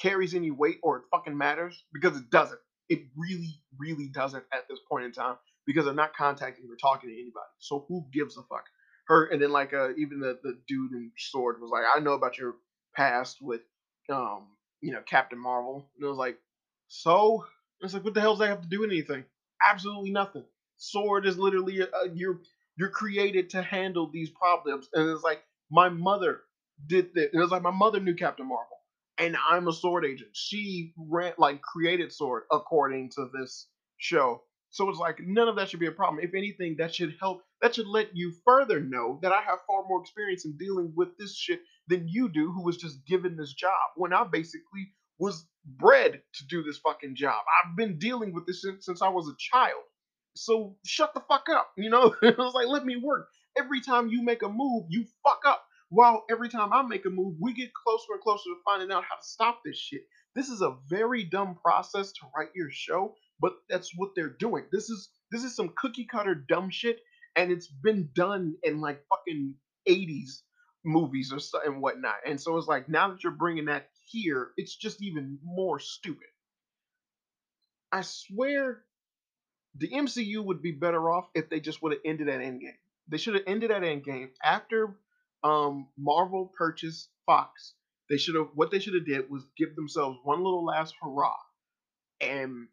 carries 0.00 0.34
any 0.34 0.50
weight 0.50 0.78
or 0.82 0.96
it 0.96 1.02
fucking 1.10 1.36
matters, 1.36 1.84
because 1.92 2.16
it 2.16 2.30
doesn't. 2.30 2.58
It 2.88 3.00
really, 3.14 3.60
really 3.78 4.08
doesn't 4.08 4.44
at 4.50 4.66
this 4.66 4.78
point 4.90 5.04
in 5.04 5.12
time, 5.12 5.36
because 5.66 5.84
they're 5.84 5.92
not 5.92 6.16
contacting 6.16 6.64
or 6.64 6.76
talking 6.76 7.10
to 7.10 7.14
anybody. 7.14 7.44
So 7.58 7.84
who 7.88 8.06
gives 8.10 8.38
a 8.38 8.42
fuck? 8.44 8.64
Her 9.08 9.26
and 9.26 9.42
then 9.42 9.52
like 9.52 9.74
uh, 9.74 9.90
even 9.98 10.18
the 10.18 10.38
the 10.42 10.58
dude 10.66 10.92
in 10.92 11.12
Sword 11.18 11.60
was 11.60 11.70
like, 11.70 11.84
I 11.94 12.00
know 12.00 12.14
about 12.14 12.38
your 12.38 12.54
past 12.96 13.42
with 13.42 13.60
um 14.10 14.46
you 14.80 14.92
know 14.92 15.02
Captain 15.04 15.38
Marvel, 15.38 15.90
and 15.94 16.06
it 16.06 16.08
was 16.08 16.16
like, 16.16 16.38
so 16.86 17.44
it's 17.82 17.92
like 17.92 18.02
what 18.02 18.14
the 18.14 18.22
hell 18.22 18.32
does 18.32 18.38
that 18.38 18.48
have 18.48 18.62
to 18.62 18.68
do 18.68 18.80
with 18.80 18.90
anything? 18.90 19.26
Absolutely 19.62 20.10
nothing. 20.10 20.44
Sword 20.78 21.26
is 21.26 21.36
literally 21.36 21.80
a, 21.80 21.84
a, 21.84 22.08
you're 22.14 22.40
you're 22.78 22.90
created 22.90 23.50
to 23.50 23.62
handle 23.62 24.10
these 24.12 24.30
problems, 24.30 24.88
and 24.94 25.08
it's 25.10 25.24
like 25.24 25.42
my 25.70 25.88
mother 25.88 26.40
did 26.86 27.12
this. 27.14 27.30
It 27.32 27.38
was 27.38 27.50
like 27.50 27.62
my 27.62 27.72
mother 27.72 28.00
knew 28.00 28.14
Captain 28.14 28.46
Marvel, 28.46 28.78
and 29.18 29.36
I'm 29.48 29.68
a 29.68 29.72
sword 29.72 30.04
agent. 30.04 30.30
She 30.32 30.94
ran 30.96 31.32
like 31.38 31.60
created 31.60 32.12
sword 32.12 32.44
according 32.52 33.10
to 33.16 33.28
this 33.38 33.66
show. 33.98 34.42
So 34.70 34.88
it's 34.90 34.98
like 34.98 35.18
none 35.20 35.48
of 35.48 35.56
that 35.56 35.70
should 35.70 35.80
be 35.80 35.86
a 35.86 35.92
problem. 35.92 36.22
If 36.22 36.34
anything, 36.34 36.76
that 36.78 36.94
should 36.94 37.16
help. 37.20 37.42
That 37.62 37.74
should 37.74 37.88
let 37.88 38.14
you 38.14 38.32
further 38.44 38.80
know 38.80 39.18
that 39.22 39.32
I 39.32 39.40
have 39.40 39.58
far 39.66 39.82
more 39.88 40.00
experience 40.00 40.44
in 40.44 40.56
dealing 40.56 40.92
with 40.94 41.08
this 41.18 41.36
shit 41.36 41.60
than 41.88 42.06
you 42.06 42.28
do, 42.28 42.52
who 42.52 42.62
was 42.62 42.76
just 42.76 43.04
given 43.06 43.36
this 43.36 43.52
job 43.54 43.72
when 43.96 44.12
I 44.12 44.24
basically 44.24 44.92
was 45.18 45.46
bred 45.64 46.22
to 46.34 46.46
do 46.46 46.62
this 46.62 46.78
fucking 46.78 47.16
job. 47.16 47.34
I've 47.64 47.76
been 47.76 47.98
dealing 47.98 48.32
with 48.32 48.46
this 48.46 48.62
since, 48.62 48.86
since 48.86 49.02
I 49.02 49.08
was 49.08 49.26
a 49.26 49.34
child. 49.38 49.82
So 50.44 50.76
shut 50.84 51.14
the 51.14 51.20
fuck 51.28 51.46
up. 51.50 51.70
You 51.76 51.90
know, 51.90 52.14
it 52.22 52.38
was 52.38 52.54
like 52.54 52.68
let 52.68 52.84
me 52.84 52.96
work. 52.96 53.28
Every 53.58 53.80
time 53.80 54.08
you 54.08 54.22
make 54.22 54.42
a 54.42 54.48
move, 54.48 54.86
you 54.88 55.04
fuck 55.24 55.40
up. 55.46 55.64
While 55.90 56.24
every 56.30 56.48
time 56.48 56.72
I 56.72 56.82
make 56.82 57.06
a 57.06 57.10
move, 57.10 57.36
we 57.40 57.54
get 57.54 57.72
closer 57.72 58.12
and 58.12 58.20
closer 58.20 58.44
to 58.50 58.56
finding 58.64 58.92
out 58.92 59.04
how 59.04 59.16
to 59.16 59.22
stop 59.26 59.60
this 59.64 59.78
shit. 59.78 60.02
This 60.34 60.48
is 60.48 60.60
a 60.60 60.76
very 60.88 61.24
dumb 61.24 61.56
process 61.62 62.12
to 62.12 62.26
write 62.36 62.50
your 62.54 62.70
show, 62.70 63.14
but 63.40 63.54
that's 63.70 63.92
what 63.96 64.10
they're 64.14 64.36
doing. 64.38 64.64
This 64.70 64.90
is 64.90 65.10
this 65.32 65.44
is 65.44 65.56
some 65.56 65.72
cookie 65.76 66.06
cutter 66.10 66.34
dumb 66.34 66.70
shit, 66.70 67.00
and 67.36 67.50
it's 67.50 67.68
been 67.68 68.10
done 68.14 68.54
in 68.62 68.80
like 68.80 69.02
fucking 69.08 69.54
80s 69.88 70.42
movies 70.84 71.32
or 71.32 71.38
stuff 71.38 71.62
and 71.66 71.80
whatnot. 71.82 72.16
And 72.26 72.40
so 72.40 72.56
it's 72.56 72.68
like 72.68 72.88
now 72.88 73.08
that 73.10 73.22
you're 73.24 73.32
bringing 73.32 73.66
that 73.66 73.88
here, 74.04 74.50
it's 74.56 74.76
just 74.76 75.02
even 75.02 75.38
more 75.42 75.78
stupid. 75.78 76.28
I 77.90 78.02
swear 78.02 78.84
the 79.76 79.88
MCU 79.88 80.44
would 80.44 80.62
be 80.62 80.72
better 80.72 81.10
off 81.10 81.28
if 81.34 81.48
they 81.48 81.60
just 81.60 81.82
would 81.82 81.92
have 81.92 82.00
ended 82.04 82.28
at 82.28 82.40
Endgame. 82.40 82.76
They 83.08 83.16
should 83.16 83.34
have 83.34 83.44
ended 83.46 83.70
at 83.70 83.82
Endgame 83.82 84.30
after 84.42 84.96
um, 85.42 85.88
Marvel 85.96 86.52
purchased 86.56 87.08
Fox. 87.26 87.74
They 88.10 88.16
should 88.16 88.34
have 88.34 88.48
what 88.54 88.70
they 88.70 88.78
should 88.78 88.94
have 88.94 89.06
did 89.06 89.30
was 89.30 89.44
give 89.56 89.76
themselves 89.76 90.18
one 90.22 90.42
little 90.42 90.64
last 90.64 90.94
hurrah 91.00 91.36
and 92.20 92.68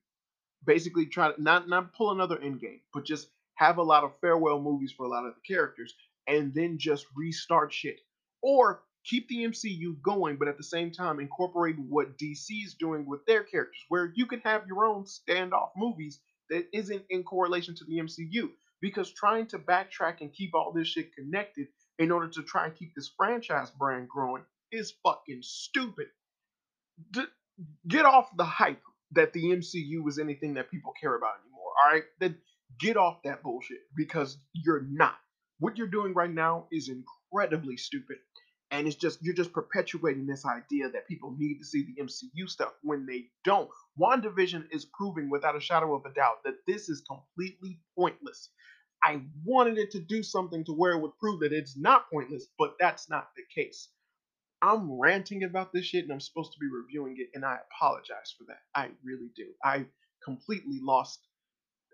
basically 0.65 1.05
try 1.05 1.31
to 1.31 1.41
not 1.41 1.67
not 1.67 1.93
pull 1.93 2.12
another 2.12 2.38
Endgame, 2.38 2.81
but 2.93 3.05
just 3.05 3.27
have 3.55 3.77
a 3.77 3.84
lot 3.84 4.03
of 4.03 4.12
farewell 4.19 4.62
movies 4.62 4.93
for 4.95 5.05
a 5.05 5.10
lot 5.10 5.25
of 5.25 5.34
the 5.36 5.53
characters 5.53 5.93
and 6.27 6.53
then 6.53 6.77
just 6.77 7.05
restart 7.15 7.73
shit. 7.73 7.99
Or 8.41 8.81
keep 9.03 9.27
the 9.27 9.43
MCU 9.45 10.01
going, 10.01 10.38
but 10.38 10.47
at 10.47 10.58
the 10.58 10.63
same 10.63 10.91
time 10.91 11.19
incorporate 11.19 11.77
what 11.77 12.17
DC 12.17 12.49
is 12.65 12.73
doing 12.73 13.05
with 13.05 13.25
their 13.25 13.43
characters, 13.43 13.84
where 13.89 14.12
you 14.15 14.25
can 14.25 14.39
have 14.41 14.67
your 14.67 14.86
own 14.86 15.05
standoff 15.05 15.69
movies 15.75 16.19
that 16.49 16.67
isn't 16.73 17.03
in 17.10 17.23
correlation 17.23 17.75
to 17.75 17.86
the 17.86 17.97
MCU. 17.99 18.49
Because 18.81 19.12
trying 19.12 19.47
to 19.47 19.60
backtrack 19.60 20.21
and 20.21 20.34
keep 20.34 20.53
all 20.53 20.71
this 20.73 20.88
shit 20.88 21.15
connected 21.15 21.67
in 21.97 22.12
order 22.12 22.27
to 22.27 22.43
try 22.43 22.65
and 22.65 22.75
keep 22.75 22.93
this 22.95 23.12
franchise 23.17 23.71
brand 23.71 24.10
growing 24.10 24.43
is 24.71 24.93
fucking 25.03 25.41
stupid. 25.41 26.08
D- 27.12 27.23
get 27.88 28.05
off 28.05 28.29
the 28.38 28.43
hype 28.43 28.81
that 29.12 29.34
the 29.34 29.43
MCU 29.45 30.08
is 30.08 30.19
anything 30.19 30.55
that 30.55 30.69
people 30.69 30.93
care 30.99 31.15
about 31.15 31.36
anymore. 31.43 31.71
All 31.84 31.93
right, 31.93 32.03
then 32.19 32.38
get 32.79 32.97
off 32.97 33.23
that 33.23 33.43
bullshit 33.43 33.79
because 33.95 34.38
you're 34.53 34.84
not. 34.89 35.15
What 35.60 35.77
you're 35.77 35.88
doing 35.88 36.13
right 36.13 36.31
now 36.31 36.67
is 36.71 36.89
incredibly 36.89 37.77
stupid. 37.77 38.17
And 38.75 38.88
it's 38.88 38.95
just 38.95 39.19
you're 39.21 39.35
just 39.35 39.53
perpetuating 39.53 40.25
this 40.27 40.45
idea 40.45 40.89
that 40.89 41.07
people 41.07 41.35
need 41.38 41.59
to 41.59 41.65
see 41.65 41.83
the 41.85 42.03
MCU 42.03 42.49
stuff 42.49 42.73
when 42.83 43.05
they 43.05 43.25
don't. 43.43 43.69
WandaVision 43.99 44.65
is 44.71 44.85
proving 44.85 45.29
without 45.29 45.55
a 45.55 45.61
shadow 45.61 45.95
of 45.95 46.05
a 46.05 46.13
doubt 46.13 46.43
that 46.45 46.55
this 46.67 46.89
is 46.89 47.03
completely 47.09 47.79
pointless. 47.97 48.49
I 49.03 49.21
wanted 49.43 49.77
it 49.77 49.91
to 49.91 49.99
do 49.99 50.23
something 50.23 50.65
to 50.65 50.73
where 50.73 50.93
it 50.93 51.01
would 51.01 51.17
prove 51.19 51.41
that 51.41 51.53
it's 51.53 51.77
not 51.77 52.09
pointless, 52.11 52.47
but 52.57 52.75
that's 52.79 53.09
not 53.09 53.29
the 53.35 53.43
case. 53.53 53.89
I'm 54.61 54.99
ranting 54.99 55.43
about 55.43 55.73
this 55.73 55.85
shit 55.85 56.05
and 56.05 56.13
I'm 56.13 56.19
supposed 56.19 56.53
to 56.53 56.59
be 56.59 56.67
reviewing 56.67 57.15
it, 57.19 57.29
and 57.35 57.45
I 57.45 57.57
apologize 57.71 58.33
for 58.38 58.45
that. 58.47 58.59
I 58.73 58.89
really 59.03 59.29
do. 59.35 59.47
I 59.63 59.85
completely 60.23 60.79
lost 60.81 61.19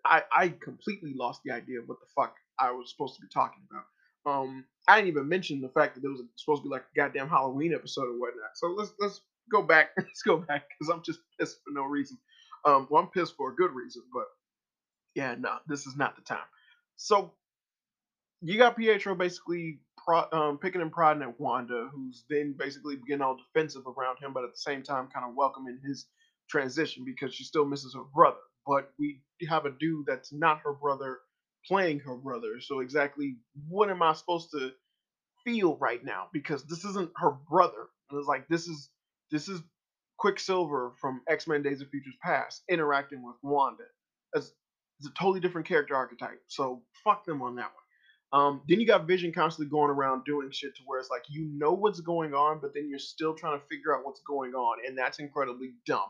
I, 0.05 0.23
I 0.35 0.49
completely 0.49 1.13
lost 1.15 1.41
the 1.45 1.51
idea 1.51 1.79
of 1.79 1.87
what 1.87 1.99
the 1.99 2.07
fuck 2.15 2.35
I 2.59 2.71
was 2.71 2.91
supposed 2.91 3.15
to 3.15 3.21
be 3.21 3.27
talking 3.33 3.63
about. 3.69 3.85
Um, 4.25 4.65
I 4.87 4.97
didn't 4.97 5.09
even 5.09 5.29
mention 5.29 5.61
the 5.61 5.69
fact 5.69 5.95
that 5.95 6.01
there 6.01 6.11
was 6.11 6.21
supposed 6.35 6.63
to 6.63 6.69
be 6.69 6.73
like 6.73 6.83
a 6.83 6.95
goddamn 6.99 7.29
Halloween 7.29 7.73
episode 7.73 8.07
or 8.07 8.19
whatnot. 8.19 8.51
So 8.55 8.67
let's 8.67 8.91
let's 8.99 9.21
go 9.51 9.61
back. 9.61 9.89
Let's 9.97 10.21
go 10.21 10.37
back 10.37 10.63
because 10.69 10.93
I'm 10.93 11.03
just 11.03 11.19
pissed 11.39 11.57
for 11.65 11.71
no 11.73 11.83
reason. 11.83 12.17
Um, 12.65 12.87
well, 12.89 13.03
I'm 13.03 13.09
pissed 13.09 13.35
for 13.35 13.51
a 13.51 13.55
good 13.55 13.71
reason, 13.71 14.03
but 14.13 14.25
yeah, 15.15 15.35
no, 15.37 15.57
this 15.67 15.87
is 15.87 15.97
not 15.97 16.15
the 16.15 16.21
time. 16.21 16.45
So 16.95 17.33
you 18.41 18.57
got 18.57 18.77
Pietro 18.77 19.15
basically 19.15 19.79
pro, 19.97 20.25
um, 20.31 20.57
picking 20.57 20.81
and 20.81 20.91
prodding 20.91 21.23
at 21.23 21.39
Wanda, 21.39 21.89
who's 21.93 22.23
then 22.29 22.55
basically 22.57 22.97
getting 23.07 23.21
all 23.21 23.37
defensive 23.37 23.83
around 23.87 24.17
him, 24.19 24.33
but 24.33 24.43
at 24.43 24.51
the 24.51 24.57
same 24.57 24.83
time 24.83 25.09
kind 25.13 25.25
of 25.27 25.35
welcoming 25.35 25.79
his 25.85 26.07
transition 26.49 27.03
because 27.05 27.33
she 27.33 27.43
still 27.43 27.65
misses 27.65 27.93
her 27.95 28.03
brother. 28.13 28.37
But 28.65 28.91
we 28.99 29.21
have 29.49 29.65
a 29.65 29.71
dude 29.79 30.05
that's 30.07 30.31
not 30.31 30.61
her 30.63 30.73
brother 30.73 31.19
playing 31.67 31.99
her 31.99 32.15
brother. 32.15 32.59
So 32.61 32.79
exactly 32.79 33.37
what 33.67 33.89
am 33.89 34.01
I 34.01 34.13
supposed 34.13 34.51
to 34.51 34.71
feel 35.43 35.77
right 35.77 36.03
now? 36.03 36.27
Because 36.33 36.63
this 36.65 36.85
isn't 36.85 37.11
her 37.17 37.31
brother. 37.49 37.89
And 38.09 38.19
it's 38.19 38.27
like 38.27 38.47
this 38.47 38.67
is 38.67 38.89
this 39.31 39.47
is 39.47 39.61
Quicksilver 40.17 40.93
from 40.99 41.21
X 41.27 41.47
Men 41.47 41.63
Days 41.63 41.81
of 41.81 41.89
Futures 41.89 42.15
Past 42.23 42.63
interacting 42.69 43.23
with 43.23 43.35
Wanda. 43.41 43.83
As 44.35 44.53
it's 44.99 45.09
a 45.09 45.13
totally 45.19 45.39
different 45.39 45.67
character 45.67 45.95
archetype. 45.95 46.41
So 46.47 46.83
fuck 47.03 47.25
them 47.25 47.41
on 47.41 47.55
that 47.55 47.71
one. 47.71 47.81
Um, 48.33 48.61
then 48.69 48.79
you 48.79 48.87
got 48.87 49.07
Vision 49.07 49.33
constantly 49.33 49.69
going 49.69 49.89
around 49.89 50.23
doing 50.23 50.49
shit 50.51 50.75
to 50.75 50.83
where 50.85 50.99
it's 50.99 51.09
like 51.09 51.23
you 51.27 51.49
know 51.53 51.73
what's 51.73 51.99
going 51.99 52.33
on, 52.33 52.59
but 52.61 52.73
then 52.73 52.87
you're 52.87 52.99
still 52.99 53.33
trying 53.33 53.59
to 53.59 53.65
figure 53.65 53.95
out 53.95 54.05
what's 54.05 54.21
going 54.21 54.53
on, 54.53 54.77
and 54.87 54.97
that's 54.97 55.19
incredibly 55.19 55.73
dumb. 55.85 56.09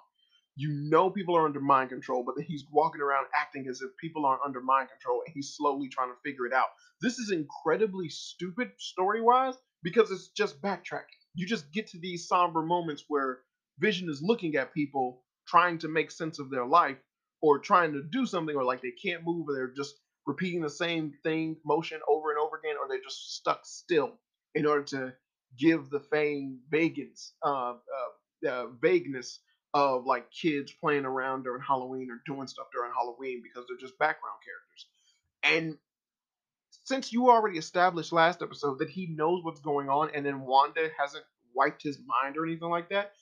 You 0.56 0.70
know 0.90 1.10
people 1.10 1.38
are 1.38 1.46
under 1.46 1.62
mind 1.62 1.90
control, 1.90 2.24
but 2.26 2.36
then 2.36 2.46
he's 2.46 2.66
walking 2.72 3.02
around 3.02 3.28
acting 3.36 3.68
as 3.70 3.82
if 3.82 3.90
people 3.98 4.26
aren't 4.26 4.42
under 4.46 4.62
mind 4.62 4.90
control, 4.90 5.24
and 5.26 5.34
he's 5.34 5.56
slowly 5.56 5.88
trying 5.90 6.10
to 6.10 6.20
figure 6.24 6.46
it 6.46 6.54
out. 6.54 6.68
This 7.02 7.20
is 7.20 7.32
incredibly 7.32 8.10
stupid 8.10 8.72
story 8.78 9.22
wise 9.22 9.56
because 9.84 10.12
it's 10.12 10.30
just 10.30 10.62
backtracking. 10.62 11.20
You 11.36 11.48
just 11.48 11.72
get 11.72 11.88
to 11.88 12.00
these 12.00 12.28
somber 12.28 12.62
moments 12.64 13.06
where 13.08 13.40
Vision 13.80 14.10
is 14.10 14.22
looking 14.22 14.56
at 14.56 14.74
people 14.74 15.24
trying 15.48 15.78
to 15.80 15.88
make 15.88 16.12
sense 16.12 16.38
of 16.40 16.50
their 16.52 16.66
life 16.66 16.98
or 17.42 17.60
trying 17.60 17.94
to 17.94 18.04
do 18.04 18.26
something, 18.26 18.56
or 18.56 18.64
like 18.64 18.82
they 18.82 18.92
can't 18.92 19.24
move, 19.26 19.48
or 19.50 19.54
they're 19.56 19.74
just 19.76 19.96
repeating 20.28 20.62
the 20.62 20.70
same 20.70 21.14
thing 21.24 21.56
motion 21.66 22.00
over 22.08 22.30
and 22.30 22.40
over 22.40 22.58
again, 22.58 22.76
or 22.80 22.88
they're 22.88 23.02
just 23.04 23.36
stuck 23.38 23.62
still 23.66 24.20
in 24.54 24.66
order 24.66 24.84
to 24.84 25.14
give 25.58 25.90
the 25.90 26.00
fame 26.00 26.60
vagance, 26.70 27.34
uh, 27.44 27.74
uh, 27.74 28.48
uh, 28.48 28.68
vagueness 28.82 29.40
of 29.74 30.06
like 30.06 30.32
kids 30.32 30.72
playing 30.72 31.06
around 31.06 31.44
during 31.44 31.62
Halloween 31.62 32.10
or 32.12 32.22
doing 32.26 32.48
stuff 32.48 32.68
during 32.74 32.92
Halloween 32.94 33.42
because 33.42 33.66
they're 33.68 33.78
just 33.78 33.98
background 33.98 34.38
characters. 34.44 34.88
And 35.44 35.78
since 36.84 37.14
you 37.14 37.30
already 37.30 37.58
established 37.58 38.12
last 38.12 38.42
episode 38.42 38.80
that 38.80 38.90
he 38.90 39.08
knows 39.08 39.44
what's 39.44 39.62
going 39.62 39.90
on 39.90 40.10
and 40.14 40.26
then 40.26 40.42
Wanda 40.42 40.90
hasn't 40.98 41.24
wiped 41.56 41.84
his 41.84 42.00
mind 42.00 42.38
or 42.38 42.46
anything 42.46 42.70
like 42.70 42.90
that, 42.90 43.14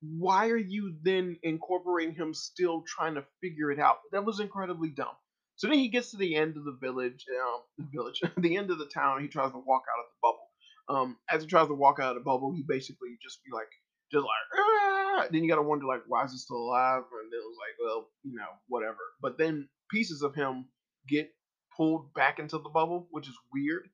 why 0.00 0.48
are 0.48 0.56
you 0.56 0.96
then 1.02 1.36
incorporating 1.42 2.14
him 2.14 2.34
still 2.34 2.82
trying 2.86 3.14
to 3.14 3.24
figure 3.40 3.70
it 3.70 3.78
out? 3.78 3.98
That 4.10 4.24
was 4.24 4.40
incredibly 4.40 4.90
dumb. 4.90 5.14
So 5.56 5.68
then 5.68 5.78
he 5.78 5.88
gets 5.88 6.10
to 6.10 6.16
the 6.16 6.34
end 6.34 6.56
of 6.56 6.64
the 6.64 6.76
village, 6.80 7.24
um, 7.30 7.60
the 7.78 7.86
village, 7.92 8.20
the 8.38 8.56
end 8.56 8.70
of 8.70 8.78
the 8.78 8.86
town. 8.86 9.22
He 9.22 9.28
tries 9.28 9.52
to 9.52 9.58
walk 9.58 9.82
out 9.88 10.00
of 10.00 10.06
the 10.10 10.18
bubble. 10.22 10.48
Um, 10.88 11.16
as 11.30 11.42
he 11.42 11.48
tries 11.48 11.68
to 11.68 11.74
walk 11.74 12.00
out 12.00 12.10
of 12.10 12.14
the 12.16 12.24
bubble, 12.24 12.52
he 12.52 12.64
basically 12.66 13.16
just 13.22 13.44
be 13.44 13.52
like, 13.52 13.68
just 14.12 14.24
like, 14.24 14.60
ah! 14.60 15.26
then 15.30 15.42
you 15.42 15.48
gotta 15.48 15.62
wonder 15.62 15.86
like, 15.86 16.02
why 16.06 16.24
is 16.24 16.32
he 16.32 16.38
still 16.38 16.58
alive? 16.58 17.02
And 17.20 17.32
it 17.32 17.36
was 17.36 17.56
like, 17.58 17.76
well, 17.84 18.08
you 18.22 18.36
know, 18.36 18.52
whatever. 18.68 18.98
But 19.20 19.38
then 19.38 19.68
pieces 19.90 20.22
of 20.22 20.34
him 20.34 20.66
get 21.08 21.30
pulled 21.76 22.12
back 22.14 22.38
into 22.38 22.58
the 22.58 22.68
bubble, 22.68 23.08
which 23.10 23.28
is 23.28 23.34
weird. 23.52 23.88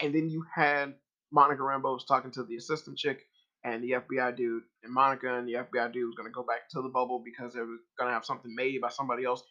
And 0.00 0.14
then 0.14 0.28
you 0.28 0.44
had 0.54 0.94
Monica 1.32 1.62
Rambeau 1.62 1.94
was 1.94 2.04
talking 2.04 2.30
to 2.32 2.44
the 2.44 2.56
assistant 2.56 2.98
chick 2.98 3.22
and 3.64 3.82
the 3.82 3.92
FBI 3.92 4.36
dude, 4.36 4.62
and 4.82 4.92
Monica 4.92 5.38
and 5.38 5.48
the 5.48 5.54
FBI 5.54 5.92
dude 5.92 6.06
was 6.06 6.14
gonna 6.16 6.30
go 6.30 6.42
back 6.42 6.68
to 6.70 6.82
the 6.82 6.88
bubble 6.88 7.22
because 7.24 7.54
they 7.54 7.60
were 7.60 7.78
gonna 7.98 8.12
have 8.12 8.24
something 8.24 8.54
made 8.54 8.80
by 8.80 8.90
somebody 8.90 9.24
else. 9.24 9.42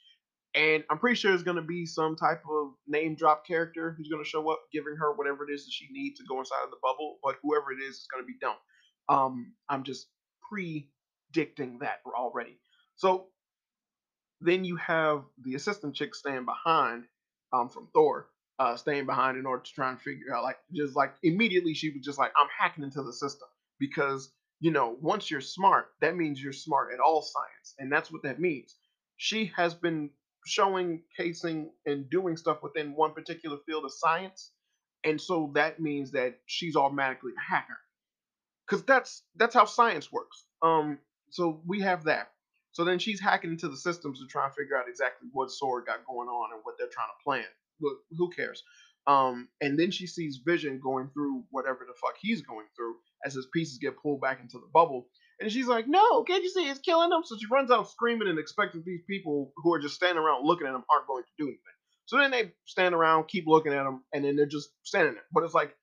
And 0.56 0.84
I'm 0.92 1.00
pretty 1.00 1.16
sure 1.16 1.32
there's 1.32 1.42
gonna 1.42 1.64
be 1.64 1.88
some 1.88 2.16
type 2.16 2.44
of 2.48 2.74
name 2.88 3.16
drop 3.16 3.46
character 3.46 3.96
who's 3.98 4.10
gonna 4.10 4.24
show 4.24 4.48
up, 4.52 4.62
giving 4.72 4.96
her 4.98 5.14
whatever 5.14 5.50
it 5.50 5.54
is 5.54 5.66
that 5.66 5.72
she 5.72 5.88
needs 5.92 6.20
to 6.20 6.26
go 6.30 6.38
inside 6.40 6.64
of 6.64 6.70
the 6.70 6.78
bubble. 6.84 7.18
But 7.24 7.38
whoever 7.42 7.72
it 7.72 7.82
is 7.82 7.96
is 7.96 8.08
gonna 8.14 8.26
be 8.26 8.38
dumb. 8.40 8.58
Um, 9.10 9.54
I'm 9.70 9.84
just 9.84 10.08
predicting 10.50 11.80
that 11.80 12.02
already. 12.06 12.60
So 12.96 13.28
then 14.42 14.66
you 14.66 14.76
have 14.78 15.24
the 15.44 15.56
assistant 15.56 15.96
chick 15.96 16.16
staying 16.16 16.46
behind 16.46 17.06
um, 17.54 17.70
from 17.70 17.88
Thor, 17.94 18.30
uh, 18.60 18.76
staying 18.76 19.06
behind 19.06 19.38
in 19.38 19.46
order 19.46 19.64
to 19.64 19.74
try 19.74 19.90
and 19.90 20.00
figure 20.02 20.36
out, 20.36 20.44
like, 20.44 20.58
just 20.74 20.96
like 20.96 21.14
immediately 21.24 21.74
she 21.74 21.90
was 21.92 22.04
just 22.04 22.18
like, 22.20 22.32
I'm 22.40 22.48
hacking 22.58 22.84
into 22.84 23.04
the 23.04 23.14
system 23.14 23.48
because, 23.80 24.32
you 24.60 24.72
know, 24.72 24.98
once 25.02 25.32
you're 25.32 25.42
smart, 25.42 25.92
that 26.02 26.16
means 26.16 26.42
you're 26.42 26.54
smart 26.54 26.94
at 26.94 27.00
all 27.00 27.22
science. 27.22 27.76
And 27.80 27.92
that's 27.92 28.12
what 28.12 28.24
that 28.24 28.40
means. 28.40 28.76
She 29.18 29.52
has 29.56 29.74
been 29.74 30.10
showing, 30.46 31.04
casing, 31.18 31.72
and 31.86 32.10
doing 32.10 32.38
stuff 32.38 32.62
within 32.62 32.96
one 32.96 33.14
particular 33.14 33.58
field 33.66 33.86
of 33.86 33.94
science. 33.94 34.52
And 35.04 35.20
so 35.20 35.52
that 35.56 35.80
means 35.80 36.12
that 36.12 36.40
she's 36.46 36.76
automatically 36.76 37.32
a 37.38 37.54
hacker 37.54 37.78
because 38.68 38.84
that's 38.84 39.24
that's 39.36 39.56
how 39.56 39.66
science 39.66 40.12
works. 40.12 40.46
Um, 40.62 41.00
so 41.30 41.62
we 41.66 41.82
have 41.82 42.04
that. 42.06 42.30
So 42.72 42.84
then 42.84 43.00
she's 43.00 43.20
hacking 43.20 43.52
into 43.52 43.70
the 43.70 43.78
systems 43.78 44.20
to 44.20 44.28
try 44.28 44.46
and 44.46 44.54
figure 44.54 44.78
out 44.78 44.90
exactly 44.90 45.30
what 45.32 45.52
Sword 45.52 45.86
got 45.86 46.06
going 46.08 46.28
on 46.28 46.54
and 46.54 46.62
what 46.64 46.76
they're 46.78 46.88
trying 46.88 47.08
to 47.08 47.24
plan. 47.24 47.46
But 47.80 47.94
who 48.18 48.30
cares? 48.32 48.64
Um, 49.06 49.50
and 49.62 49.78
then 49.78 49.92
she 49.92 50.08
sees 50.08 50.42
Vision 50.46 50.80
going 50.82 51.10
through 51.14 51.44
whatever 51.52 51.86
the 51.86 51.94
fuck 52.02 52.16
he's 52.20 52.42
going 52.42 52.66
through 52.76 52.96
as 53.26 53.34
his 53.34 53.48
pieces 53.54 53.78
get 53.78 54.02
pulled 54.02 54.22
back 54.22 54.40
into 54.42 54.58
the 54.58 54.70
bubble. 54.74 55.08
And 55.40 55.52
she's 55.52 55.68
like, 55.68 55.88
"No, 55.88 56.24
can't 56.24 56.44
you 56.44 56.50
see 56.50 56.70
it's 56.70 56.80
killing 56.80 57.10
them?" 57.10 57.24
So 57.26 57.38
she 57.38 57.48
runs 57.48 57.70
out 57.70 57.90
screaming 57.90 58.30
and 58.30 58.40
expecting 58.40 58.82
these 58.86 59.02
people 59.08 59.52
who 59.58 59.74
are 59.74 59.80
just 59.80 59.96
standing 59.96 60.24
around 60.24 60.46
looking 60.46 60.68
at 60.68 60.74
him 60.74 60.84
aren't 60.90 61.08
going 61.08 61.24
to 61.24 61.30
do 61.38 61.46
anything. 61.46 61.60
So 62.06 62.18
then 62.18 62.32
they 62.32 62.54
stand 62.66 62.96
around, 62.96 63.28
keep 63.28 63.46
looking 63.48 63.74
at 63.74 63.86
him, 63.86 64.04
and 64.14 64.24
then 64.24 64.36
they're 64.36 64.46
just 64.46 64.70
standing 64.84 65.16
there. 65.16 65.24
But 65.32 65.44
it's 65.44 65.54
like 65.54 65.76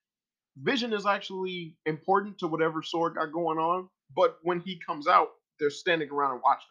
Vision 0.57 0.93
is 0.93 1.05
actually 1.05 1.77
important 1.85 2.39
to 2.39 2.47
whatever 2.47 2.83
sword 2.83 3.15
got 3.15 3.31
going 3.31 3.57
on, 3.57 3.87
but 4.15 4.37
when 4.43 4.59
he 4.59 4.79
comes 4.85 5.07
out, 5.07 5.29
they're 5.59 5.69
standing 5.69 6.09
around 6.09 6.33
and 6.33 6.41
watching. 6.43 6.67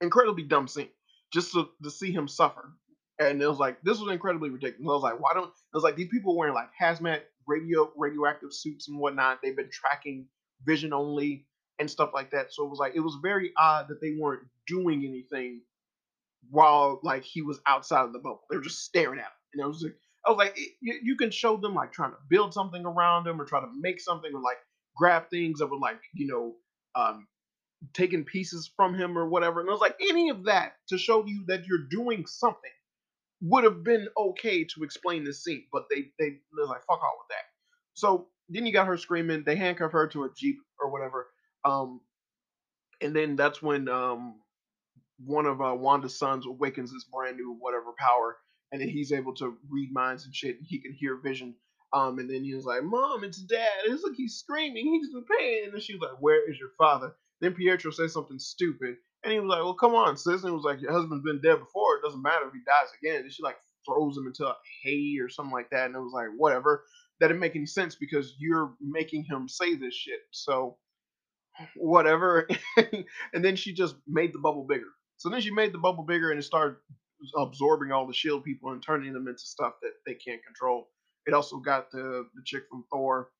Incredibly 0.00 0.44
dumb 0.44 0.68
scene, 0.68 0.88
just 1.32 1.52
to, 1.52 1.68
to 1.82 1.90
see 1.90 2.12
him 2.12 2.28
suffer. 2.28 2.72
And 3.18 3.42
it 3.42 3.46
was 3.46 3.58
like 3.58 3.82
this 3.82 3.98
was 4.00 4.10
incredibly 4.10 4.50
ridiculous. 4.50 4.88
I 4.88 4.94
was 4.94 5.02
like, 5.02 5.20
why 5.20 5.32
don't? 5.34 5.48
It 5.48 5.74
was 5.74 5.82
like 5.84 5.96
these 5.96 6.08
people 6.08 6.36
wearing 6.36 6.54
like 6.54 6.70
hazmat, 6.80 7.20
radio, 7.46 7.90
radioactive 7.96 8.54
suits 8.54 8.88
and 8.88 8.98
whatnot. 8.98 9.40
They've 9.42 9.56
been 9.56 9.70
tracking 9.70 10.26
Vision 10.64 10.92
only 10.92 11.46
and 11.78 11.90
stuff 11.90 12.10
like 12.14 12.30
that. 12.30 12.52
So 12.52 12.64
it 12.64 12.70
was 12.70 12.78
like 12.78 12.94
it 12.94 13.00
was 13.00 13.18
very 13.20 13.52
odd 13.58 13.88
that 13.88 14.00
they 14.00 14.12
weren't 14.18 14.42
doing 14.66 15.04
anything 15.04 15.62
while 16.50 17.00
like 17.02 17.24
he 17.24 17.42
was 17.42 17.60
outside 17.66 18.04
of 18.04 18.12
the 18.12 18.18
bubble. 18.18 18.42
They 18.48 18.56
were 18.56 18.62
just 18.62 18.84
staring 18.84 19.18
at 19.18 19.24
him, 19.24 19.32
and 19.54 19.62
it 19.62 19.66
was 19.66 19.82
like 19.82 19.96
I 20.26 20.30
was 20.30 20.38
like, 20.38 20.58
you, 20.80 21.00
you 21.02 21.16
can 21.16 21.30
show 21.30 21.56
them 21.56 21.74
like 21.74 21.92
trying 21.92 22.12
to 22.12 22.18
build 22.28 22.54
something 22.54 22.84
around 22.84 23.24
them 23.24 23.40
or 23.40 23.44
try 23.44 23.60
to 23.60 23.68
make 23.80 24.00
something 24.00 24.32
or 24.34 24.40
like 24.40 24.58
grab 24.96 25.30
things 25.30 25.60
that 25.60 25.68
were 25.68 25.78
like, 25.78 26.00
you 26.14 26.26
know, 26.26 26.54
um, 27.00 27.26
taking 27.94 28.24
pieces 28.24 28.70
from 28.76 28.94
him 28.94 29.18
or 29.18 29.28
whatever. 29.28 29.60
And 29.60 29.68
I 29.68 29.72
was 29.72 29.80
like, 29.80 29.96
any 30.10 30.30
of 30.30 30.44
that 30.44 30.74
to 30.88 30.98
show 30.98 31.26
you 31.26 31.44
that 31.48 31.66
you're 31.66 31.86
doing 31.90 32.26
something 32.26 32.70
would 33.42 33.64
have 33.64 33.84
been 33.84 34.08
okay 34.18 34.64
to 34.64 34.82
explain 34.84 35.24
the 35.24 35.32
scene, 35.32 35.64
but 35.72 35.84
they 35.90 36.10
they 36.18 36.38
they're 36.56 36.66
like, 36.66 36.82
fuck 36.86 37.00
all 37.02 37.18
with 37.18 37.28
that. 37.30 37.44
So 37.94 38.28
then 38.48 38.66
you 38.66 38.72
got 38.72 38.86
her 38.86 38.96
screaming. 38.96 39.44
They 39.44 39.56
handcuff 39.56 39.92
her 39.92 40.06
to 40.08 40.24
a 40.24 40.28
jeep 40.36 40.58
or 40.80 40.90
whatever. 40.90 41.28
Um, 41.64 42.00
and 43.00 43.14
then 43.16 43.36
that's 43.36 43.62
when 43.62 43.88
um 43.88 44.36
one 45.24 45.46
of 45.46 45.60
uh, 45.60 45.74
Wanda's 45.74 46.18
sons 46.18 46.46
awakens 46.46 46.92
this 46.92 47.04
brand 47.04 47.36
new 47.36 47.56
whatever 47.60 47.92
power, 47.98 48.36
and 48.72 48.80
then 48.80 48.88
he's 48.88 49.12
able 49.12 49.34
to 49.36 49.56
read 49.68 49.92
minds 49.92 50.24
and 50.24 50.34
shit. 50.34 50.58
And 50.58 50.66
he 50.68 50.80
can 50.80 50.92
hear 50.92 51.16
vision. 51.16 51.54
Um, 51.92 52.18
and 52.18 52.30
then 52.30 52.44
he 52.44 52.54
was 52.54 52.64
like, 52.64 52.84
"Mom, 52.84 53.24
it's 53.24 53.38
Dad." 53.38 53.68
It's 53.86 54.04
like 54.04 54.14
he's 54.16 54.36
screaming. 54.36 54.86
He's 54.86 55.14
in 55.14 55.24
pain. 55.24 55.64
And 55.64 55.72
then 55.72 55.80
she's 55.80 56.00
like, 56.00 56.20
"Where 56.20 56.48
is 56.50 56.58
your 56.58 56.70
father?" 56.78 57.14
Then 57.40 57.54
Pietro 57.54 57.90
says 57.90 58.12
something 58.12 58.38
stupid, 58.38 58.96
and 59.24 59.32
he 59.32 59.40
was 59.40 59.48
like, 59.48 59.64
"Well, 59.64 59.74
come 59.74 59.94
on, 59.94 60.16
sis." 60.16 60.42
And 60.42 60.50
he 60.50 60.54
was 60.54 60.64
like, 60.64 60.80
"Your 60.80 60.92
husband's 60.92 61.24
been 61.24 61.40
dead 61.40 61.58
before. 61.58 61.96
It 61.96 62.02
doesn't 62.04 62.22
matter 62.22 62.46
if 62.46 62.52
he 62.52 62.60
dies 62.64 62.92
again." 63.02 63.22
And 63.22 63.32
she 63.32 63.42
like 63.42 63.56
throws 63.86 64.16
him 64.16 64.26
into 64.26 64.46
a 64.46 64.56
hay 64.82 65.16
or 65.20 65.28
something 65.28 65.52
like 65.52 65.70
that. 65.70 65.86
And 65.86 65.96
it 65.96 66.00
was 66.00 66.12
like, 66.12 66.28
whatever. 66.36 66.84
That 67.20 67.28
didn't 67.28 67.40
make 67.40 67.56
any 67.56 67.66
sense 67.66 67.96
because 67.96 68.34
you're 68.38 68.74
making 68.80 69.24
him 69.24 69.48
say 69.48 69.74
this 69.74 69.94
shit. 69.94 70.20
So 70.30 70.78
whatever. 71.76 72.48
and 73.34 73.44
then 73.44 73.56
she 73.56 73.74
just 73.74 73.96
made 74.06 74.32
the 74.32 74.38
bubble 74.38 74.64
bigger. 74.66 74.88
So 75.18 75.28
then 75.28 75.42
she 75.42 75.50
made 75.50 75.72
the 75.72 75.78
bubble 75.78 76.04
bigger 76.04 76.30
and 76.30 76.40
it 76.40 76.44
started 76.44 76.76
absorbing 77.36 77.92
all 77.92 78.06
the 78.06 78.14
shield 78.14 78.44
people 78.44 78.70
and 78.70 78.82
turning 78.82 79.12
them 79.12 79.28
into 79.28 79.40
stuff 79.40 79.74
that 79.82 79.92
they 80.06 80.14
can't 80.14 80.44
control. 80.44 80.88
It 81.26 81.34
also 81.34 81.58
got 81.58 81.90
the 81.90 82.26
the 82.34 82.42
chick 82.44 82.64
from 82.70 82.84
Thor 82.90 83.30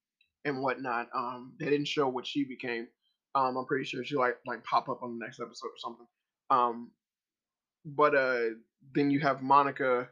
and 0.44 0.62
whatnot. 0.62 1.08
Um, 1.14 1.54
they 1.58 1.66
didn't 1.66 1.88
show 1.88 2.08
what 2.08 2.26
she 2.26 2.44
became. 2.44 2.88
Um, 3.34 3.56
I'm 3.56 3.66
pretty 3.66 3.84
sure 3.84 4.04
she 4.04 4.16
like 4.16 4.36
like 4.46 4.64
pop 4.64 4.88
up 4.88 5.02
on 5.02 5.18
the 5.18 5.24
next 5.24 5.40
episode 5.40 5.68
or 5.68 5.78
something. 5.78 6.06
Um, 6.50 6.90
but 7.84 8.14
uh, 8.14 8.40
then 8.94 9.10
you 9.10 9.20
have 9.20 9.42
Monica 9.42 10.08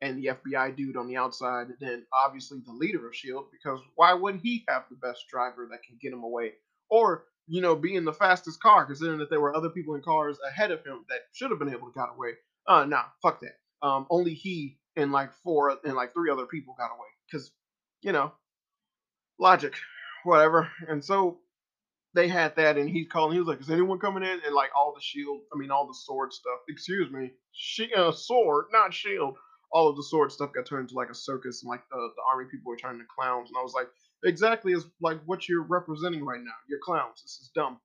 and 0.00 0.18
the 0.18 0.30
FBI 0.32 0.76
dude 0.76 0.96
on 0.96 1.06
the 1.06 1.16
outside, 1.16 1.68
and 1.68 1.76
then 1.80 2.04
obviously 2.12 2.58
the 2.66 2.72
leader 2.72 3.06
of 3.06 3.14
Shield, 3.14 3.46
because 3.52 3.80
why 3.94 4.12
wouldn't 4.12 4.42
he 4.42 4.64
have 4.68 4.84
the 4.90 4.96
best 4.96 5.28
driver 5.28 5.68
that 5.70 5.84
can 5.84 5.96
get 6.00 6.12
him 6.12 6.24
away, 6.24 6.52
or 6.90 7.24
you 7.46 7.60
know, 7.60 7.74
be 7.74 7.94
in 7.96 8.04
the 8.04 8.12
fastest 8.12 8.60
car, 8.60 8.86
considering 8.86 9.18
that 9.18 9.30
there 9.30 9.40
were 9.40 9.54
other 9.54 9.68
people 9.68 9.94
in 9.94 10.02
cars 10.02 10.38
ahead 10.48 10.70
of 10.70 10.84
him 10.84 11.04
that 11.08 11.20
should 11.32 11.50
have 11.50 11.58
been 11.58 11.72
able 11.72 11.86
to 11.88 11.92
got 11.94 12.14
away. 12.14 12.32
Uh, 12.66 12.84
nah, 12.84 13.04
fuck 13.22 13.40
that. 13.40 13.86
Um, 13.86 14.06
only 14.10 14.34
he 14.34 14.78
and 14.96 15.12
like 15.12 15.32
four 15.44 15.76
and 15.84 15.94
like 15.94 16.12
three 16.12 16.30
other 16.30 16.46
people 16.46 16.74
got 16.78 16.86
away, 16.92 17.08
because 17.30 17.50
you 18.02 18.12
know, 18.12 18.32
logic, 19.38 19.74
whatever. 20.24 20.70
And 20.88 21.04
so 21.04 21.38
they 22.14 22.28
had 22.28 22.56
that, 22.56 22.78
and 22.78 22.88
he's 22.90 23.08
calling. 23.08 23.32
He 23.32 23.38
was 23.40 23.48
like, 23.48 23.60
"Is 23.60 23.70
anyone 23.70 23.98
coming 23.98 24.22
in?" 24.22 24.40
And 24.44 24.54
like 24.54 24.70
all 24.76 24.94
the 24.94 25.02
shield, 25.02 25.40
I 25.54 25.58
mean, 25.58 25.70
all 25.70 25.86
the 25.86 25.94
sword 25.94 26.32
stuff. 26.32 26.60
Excuse 26.68 27.10
me, 27.10 27.32
she, 27.52 27.92
uh, 27.94 28.12
sword, 28.12 28.66
not 28.72 28.94
shield. 28.94 29.36
All 29.72 29.88
of 29.88 29.96
the 29.96 30.02
sword 30.02 30.30
stuff 30.32 30.52
got 30.54 30.66
turned 30.66 30.84
into 30.90 30.96
like 30.96 31.10
a 31.10 31.14
circus, 31.14 31.62
and 31.62 31.70
like 31.70 31.82
the, 31.90 31.96
the 31.96 32.22
army 32.30 32.46
people 32.50 32.70
were 32.70 32.76
turning 32.76 33.00
to 33.00 33.06
clowns. 33.18 33.48
And 33.48 33.56
I 33.58 33.62
was 33.62 33.72
like, 33.74 33.88
exactly 34.24 34.74
as 34.74 34.86
like 35.00 35.20
what 35.26 35.48
you're 35.48 35.62
representing 35.62 36.24
right 36.24 36.42
now. 36.42 36.52
You're 36.68 36.80
clowns. 36.84 37.22
This 37.22 37.38
is 37.40 37.50
dumb. 37.54 37.78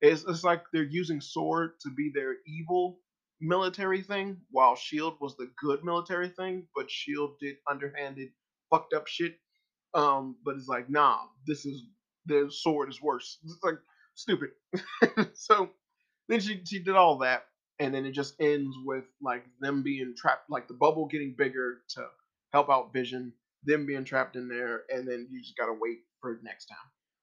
It's, 0.00 0.24
it's 0.24 0.44
like 0.44 0.62
they're 0.72 0.84
using 0.84 1.20
sword 1.20 1.72
to 1.82 1.90
be 1.90 2.10
their 2.14 2.36
evil 2.46 2.98
military 3.42 4.02
thing, 4.02 4.38
while 4.50 4.76
Shield 4.76 5.16
was 5.20 5.36
the 5.36 5.50
good 5.60 5.84
military 5.84 6.28
thing. 6.28 6.66
But 6.74 6.90
Shield 6.90 7.32
did 7.40 7.56
underhanded, 7.68 8.28
fucked 8.70 8.94
up 8.94 9.06
shit. 9.06 9.36
Um, 9.94 10.36
but 10.44 10.56
it's 10.56 10.68
like, 10.68 10.88
nah, 10.88 11.18
this 11.46 11.66
is 11.66 11.82
the 12.26 12.50
sword 12.50 12.88
is 12.88 13.02
worse. 13.02 13.38
It's 13.44 13.58
like 13.62 13.78
stupid. 14.14 14.50
so 15.34 15.70
then 16.28 16.40
she 16.40 16.62
she 16.64 16.78
did 16.78 16.96
all 16.96 17.18
that, 17.18 17.44
and 17.78 17.94
then 17.94 18.06
it 18.06 18.12
just 18.12 18.34
ends 18.40 18.74
with 18.84 19.04
like 19.20 19.44
them 19.60 19.82
being 19.82 20.14
trapped, 20.16 20.48
like 20.48 20.68
the 20.68 20.74
bubble 20.74 21.06
getting 21.06 21.34
bigger 21.36 21.82
to 21.90 22.06
help 22.52 22.70
out 22.70 22.92
Vision, 22.92 23.32
them 23.64 23.86
being 23.86 24.04
trapped 24.04 24.36
in 24.36 24.48
there, 24.48 24.82
and 24.88 25.06
then 25.06 25.26
you 25.30 25.40
just 25.42 25.56
gotta 25.58 25.74
wait 25.78 25.98
for 26.20 26.38
next 26.42 26.66
time. 26.66 26.78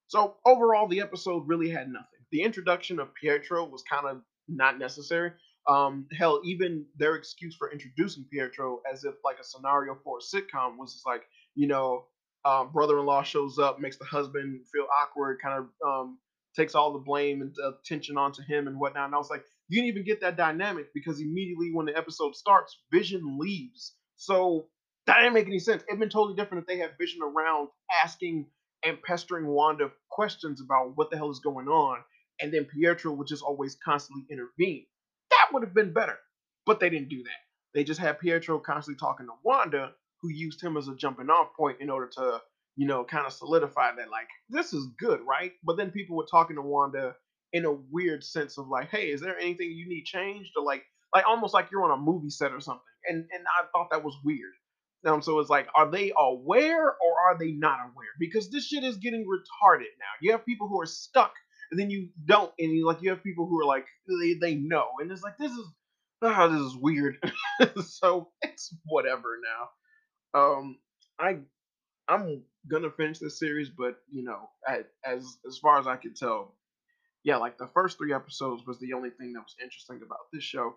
So 0.08 0.36
overall, 0.44 0.88
the 0.88 1.00
episode 1.00 1.48
really 1.48 1.70
had 1.70 1.88
nothing. 1.88 2.06
The 2.32 2.42
introduction 2.42 2.98
of 3.00 3.14
Pietro 3.14 3.64
was 3.64 3.82
kind 3.90 4.06
of 4.06 4.22
not 4.48 4.78
necessary. 4.78 5.32
Um, 5.68 6.06
hell, 6.16 6.40
even 6.44 6.86
their 6.96 7.16
excuse 7.16 7.54
for 7.54 7.70
introducing 7.70 8.24
Pietro 8.32 8.80
as 8.90 9.04
if 9.04 9.14
like 9.24 9.38
a 9.40 9.44
scenario 9.44 9.96
for 10.02 10.18
a 10.18 10.22
sitcom 10.22 10.78
was 10.78 10.94
just 10.94 11.06
like, 11.06 11.22
you 11.54 11.66
know, 11.66 12.06
um, 12.44 12.72
brother-in-law 12.72 13.22
shows 13.22 13.58
up, 13.58 13.80
makes 13.80 13.98
the 13.98 14.04
husband 14.04 14.60
feel 14.72 14.86
awkward, 15.02 15.38
kind 15.42 15.58
of 15.64 15.66
um, 15.86 16.18
takes 16.56 16.74
all 16.74 16.92
the 16.92 16.98
blame 16.98 17.42
and 17.42 17.54
attention 17.64 18.16
onto 18.16 18.42
him 18.42 18.66
and 18.66 18.78
whatnot. 18.78 19.06
And 19.06 19.14
I 19.14 19.18
was 19.18 19.30
like, 19.30 19.44
you 19.68 19.80
didn't 19.80 19.92
even 19.92 20.04
get 20.04 20.20
that 20.22 20.36
dynamic 20.36 20.86
because 20.94 21.20
immediately 21.20 21.70
when 21.72 21.86
the 21.86 21.96
episode 21.96 22.34
starts, 22.34 22.78
Vision 22.90 23.38
leaves. 23.38 23.94
So 24.16 24.66
that 25.06 25.18
didn't 25.18 25.34
make 25.34 25.46
any 25.46 25.58
sense. 25.58 25.82
It'd 25.88 26.00
been 26.00 26.08
totally 26.08 26.36
different 26.36 26.62
if 26.62 26.68
they 26.68 26.78
had 26.78 26.92
Vision 26.98 27.20
around 27.22 27.68
asking 28.04 28.46
and 28.84 29.00
pestering 29.02 29.46
Wanda 29.46 29.90
questions 30.10 30.60
about 30.60 30.96
what 30.96 31.10
the 31.10 31.16
hell 31.16 31.30
is 31.30 31.40
going 31.40 31.68
on, 31.68 31.98
and 32.40 32.52
then 32.52 32.64
Pietro 32.64 33.12
would 33.12 33.26
just 33.26 33.42
always 33.42 33.76
constantly 33.84 34.24
intervene. 34.30 34.86
Would 35.52 35.62
have 35.62 35.74
been 35.74 35.92
better. 35.92 36.18
But 36.66 36.80
they 36.80 36.90
didn't 36.90 37.08
do 37.08 37.22
that. 37.22 37.40
They 37.74 37.84
just 37.84 38.00
had 38.00 38.18
Pietro 38.18 38.58
constantly 38.58 38.98
talking 38.98 39.26
to 39.26 39.32
Wanda, 39.44 39.92
who 40.20 40.30
used 40.30 40.62
him 40.62 40.76
as 40.76 40.88
a 40.88 40.94
jumping 40.94 41.30
off 41.30 41.54
point 41.56 41.78
in 41.80 41.90
order 41.90 42.08
to, 42.16 42.40
you 42.76 42.86
know, 42.86 43.04
kind 43.04 43.26
of 43.26 43.32
solidify 43.32 43.94
that 43.96 44.10
like 44.10 44.28
this 44.48 44.72
is 44.72 44.86
good, 44.98 45.20
right? 45.26 45.52
But 45.64 45.76
then 45.76 45.90
people 45.90 46.16
were 46.16 46.26
talking 46.30 46.56
to 46.56 46.62
Wanda 46.62 47.14
in 47.52 47.64
a 47.64 47.72
weird 47.72 48.22
sense 48.24 48.58
of 48.58 48.68
like, 48.68 48.90
hey, 48.90 49.10
is 49.10 49.20
there 49.20 49.38
anything 49.38 49.70
you 49.70 49.88
need 49.88 50.04
changed? 50.04 50.52
Or 50.56 50.64
like 50.64 50.84
like 51.14 51.24
almost 51.26 51.54
like 51.54 51.70
you're 51.70 51.84
on 51.84 51.98
a 51.98 52.02
movie 52.02 52.30
set 52.30 52.52
or 52.52 52.60
something. 52.60 52.82
And 53.08 53.18
and 53.32 53.44
I 53.46 53.66
thought 53.72 53.88
that 53.90 54.04
was 54.04 54.16
weird. 54.24 54.52
Um, 55.06 55.22
so 55.22 55.38
it's 55.38 55.48
like, 55.48 55.66
are 55.74 55.90
they 55.90 56.12
aware 56.16 56.84
or 56.84 57.14
are 57.26 57.38
they 57.38 57.52
not 57.52 57.78
aware? 57.80 58.12
Because 58.18 58.50
this 58.50 58.66
shit 58.66 58.84
is 58.84 58.98
getting 58.98 59.24
retarded 59.24 59.88
now. 59.98 60.12
You 60.20 60.32
have 60.32 60.44
people 60.44 60.68
who 60.68 60.78
are 60.80 60.86
stuck, 60.86 61.32
and 61.70 61.78
then 61.78 61.90
you 61.90 62.08
don't, 62.24 62.52
and 62.58 62.72
you 62.72 62.86
like 62.86 63.02
you 63.02 63.10
have 63.10 63.22
people 63.22 63.46
who 63.46 63.60
are 63.60 63.66
like 63.66 63.86
they 64.06 64.34
they 64.34 64.54
know, 64.54 64.88
and 65.00 65.10
it's 65.10 65.22
like 65.22 65.38
this 65.38 65.52
is 65.52 65.66
ah, 66.22 66.48
this 66.48 66.60
is 66.60 66.76
weird. 66.76 67.16
so 67.84 68.30
it's 68.42 68.74
whatever 68.84 69.38
now. 70.34 70.40
Um, 70.40 70.78
I 71.18 71.38
I'm 72.08 72.42
gonna 72.68 72.90
finish 72.90 73.18
this 73.18 73.38
series, 73.38 73.70
but 73.70 73.96
you 74.10 74.24
know, 74.24 74.50
I, 74.66 74.80
as 75.04 75.38
as 75.46 75.58
far 75.58 75.78
as 75.78 75.86
I 75.86 75.96
can 75.96 76.14
tell, 76.14 76.54
yeah, 77.24 77.36
like 77.36 77.58
the 77.58 77.70
first 77.72 77.98
three 77.98 78.12
episodes 78.12 78.66
was 78.66 78.78
the 78.80 78.92
only 78.94 79.10
thing 79.10 79.32
that 79.32 79.40
was 79.40 79.56
interesting 79.62 80.00
about 80.04 80.30
this 80.32 80.44
show. 80.44 80.76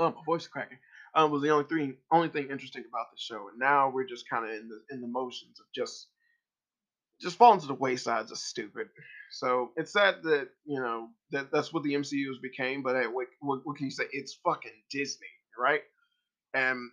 Oh, 0.00 0.10
my 0.10 0.22
voice 0.24 0.46
cracking. 0.46 0.78
Um, 1.14 1.30
was 1.30 1.42
the 1.42 1.50
only 1.50 1.66
three 1.66 1.94
only 2.10 2.28
thing 2.28 2.50
interesting 2.50 2.84
about 2.88 3.10
the 3.12 3.18
show, 3.20 3.48
and 3.48 3.58
now 3.58 3.90
we're 3.90 4.06
just 4.06 4.28
kind 4.28 4.44
of 4.44 4.50
in 4.50 4.68
the 4.68 4.94
in 4.94 5.00
the 5.00 5.06
motions 5.08 5.60
of 5.60 5.66
just 5.74 6.08
just 7.22 7.36
falling 7.36 7.60
to 7.60 7.66
the 7.66 7.76
waysides 7.76 8.30
of 8.30 8.38
stupid. 8.38 8.88
So 9.30 9.70
it's 9.76 9.92
sad 9.92 10.16
that 10.24 10.48
you 10.64 10.80
know 10.80 11.08
that 11.30 11.50
that's 11.52 11.72
what 11.72 11.82
the 11.82 11.94
MCU 11.94 12.28
has 12.28 12.38
became. 12.42 12.82
But 12.82 12.96
hey, 12.96 13.06
what, 13.06 13.28
what, 13.40 13.60
what 13.64 13.76
can 13.76 13.86
you 13.86 13.90
say? 13.90 14.04
It's 14.12 14.38
fucking 14.44 14.72
Disney, 14.90 15.26
right? 15.58 15.80
And 16.54 16.90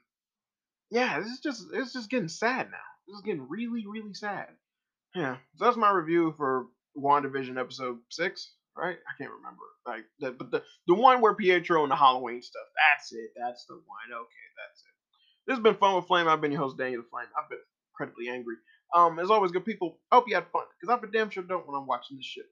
yeah, 0.89 1.19
this 1.19 1.29
is 1.29 1.39
just 1.39 1.65
it's 1.73 1.93
just 1.93 2.09
getting 2.09 2.29
sad 2.29 2.67
now. 2.71 2.77
This 3.07 3.15
is 3.15 3.21
getting 3.21 3.47
really, 3.49 3.85
really 3.87 4.13
sad. 4.13 4.47
Yeah. 5.15 5.37
So 5.57 5.65
that's 5.65 5.77
my 5.77 5.91
review 5.91 6.33
for 6.37 6.67
WandaVision 6.97 7.59
episode 7.59 7.97
six, 8.09 8.51
right? 8.77 8.97
I 8.97 9.21
can't 9.21 9.33
remember. 9.35 9.63
Like 9.85 10.05
the, 10.19 10.31
but 10.31 10.51
the 10.51 10.63
the 10.87 10.95
one 10.95 11.21
where 11.21 11.33
Pietro 11.33 11.83
and 11.83 11.91
the 11.91 11.95
Halloween 11.95 12.41
stuff. 12.41 12.67
That's 12.75 13.11
it. 13.11 13.31
That's 13.35 13.65
the 13.65 13.75
one. 13.75 14.13
Okay, 14.13 14.47
that's 14.57 14.81
it. 14.81 14.93
This 15.47 15.55
has 15.57 15.63
been 15.63 15.75
fun 15.75 15.95
with 15.95 16.05
Flame. 16.05 16.27
I've 16.27 16.41
been 16.41 16.51
your 16.51 16.61
host, 16.61 16.77
Daniel 16.77 17.03
Flame. 17.09 17.25
I've 17.37 17.49
been 17.49 17.59
incredibly 17.91 18.29
angry. 18.29 18.55
Um, 18.95 19.19
as 19.19 19.31
always, 19.31 19.51
good 19.51 19.65
people. 19.65 19.99
I 20.11 20.15
hope 20.15 20.25
you 20.27 20.35
had 20.35 20.47
fun, 20.53 20.63
because 20.79 20.93
I 20.93 20.99
for 20.99 21.07
damn 21.07 21.29
sure 21.29 21.43
don't 21.43 21.67
when 21.67 21.77
I'm 21.79 21.87
watching 21.87 22.17
this 22.17 22.25
shit. 22.25 22.45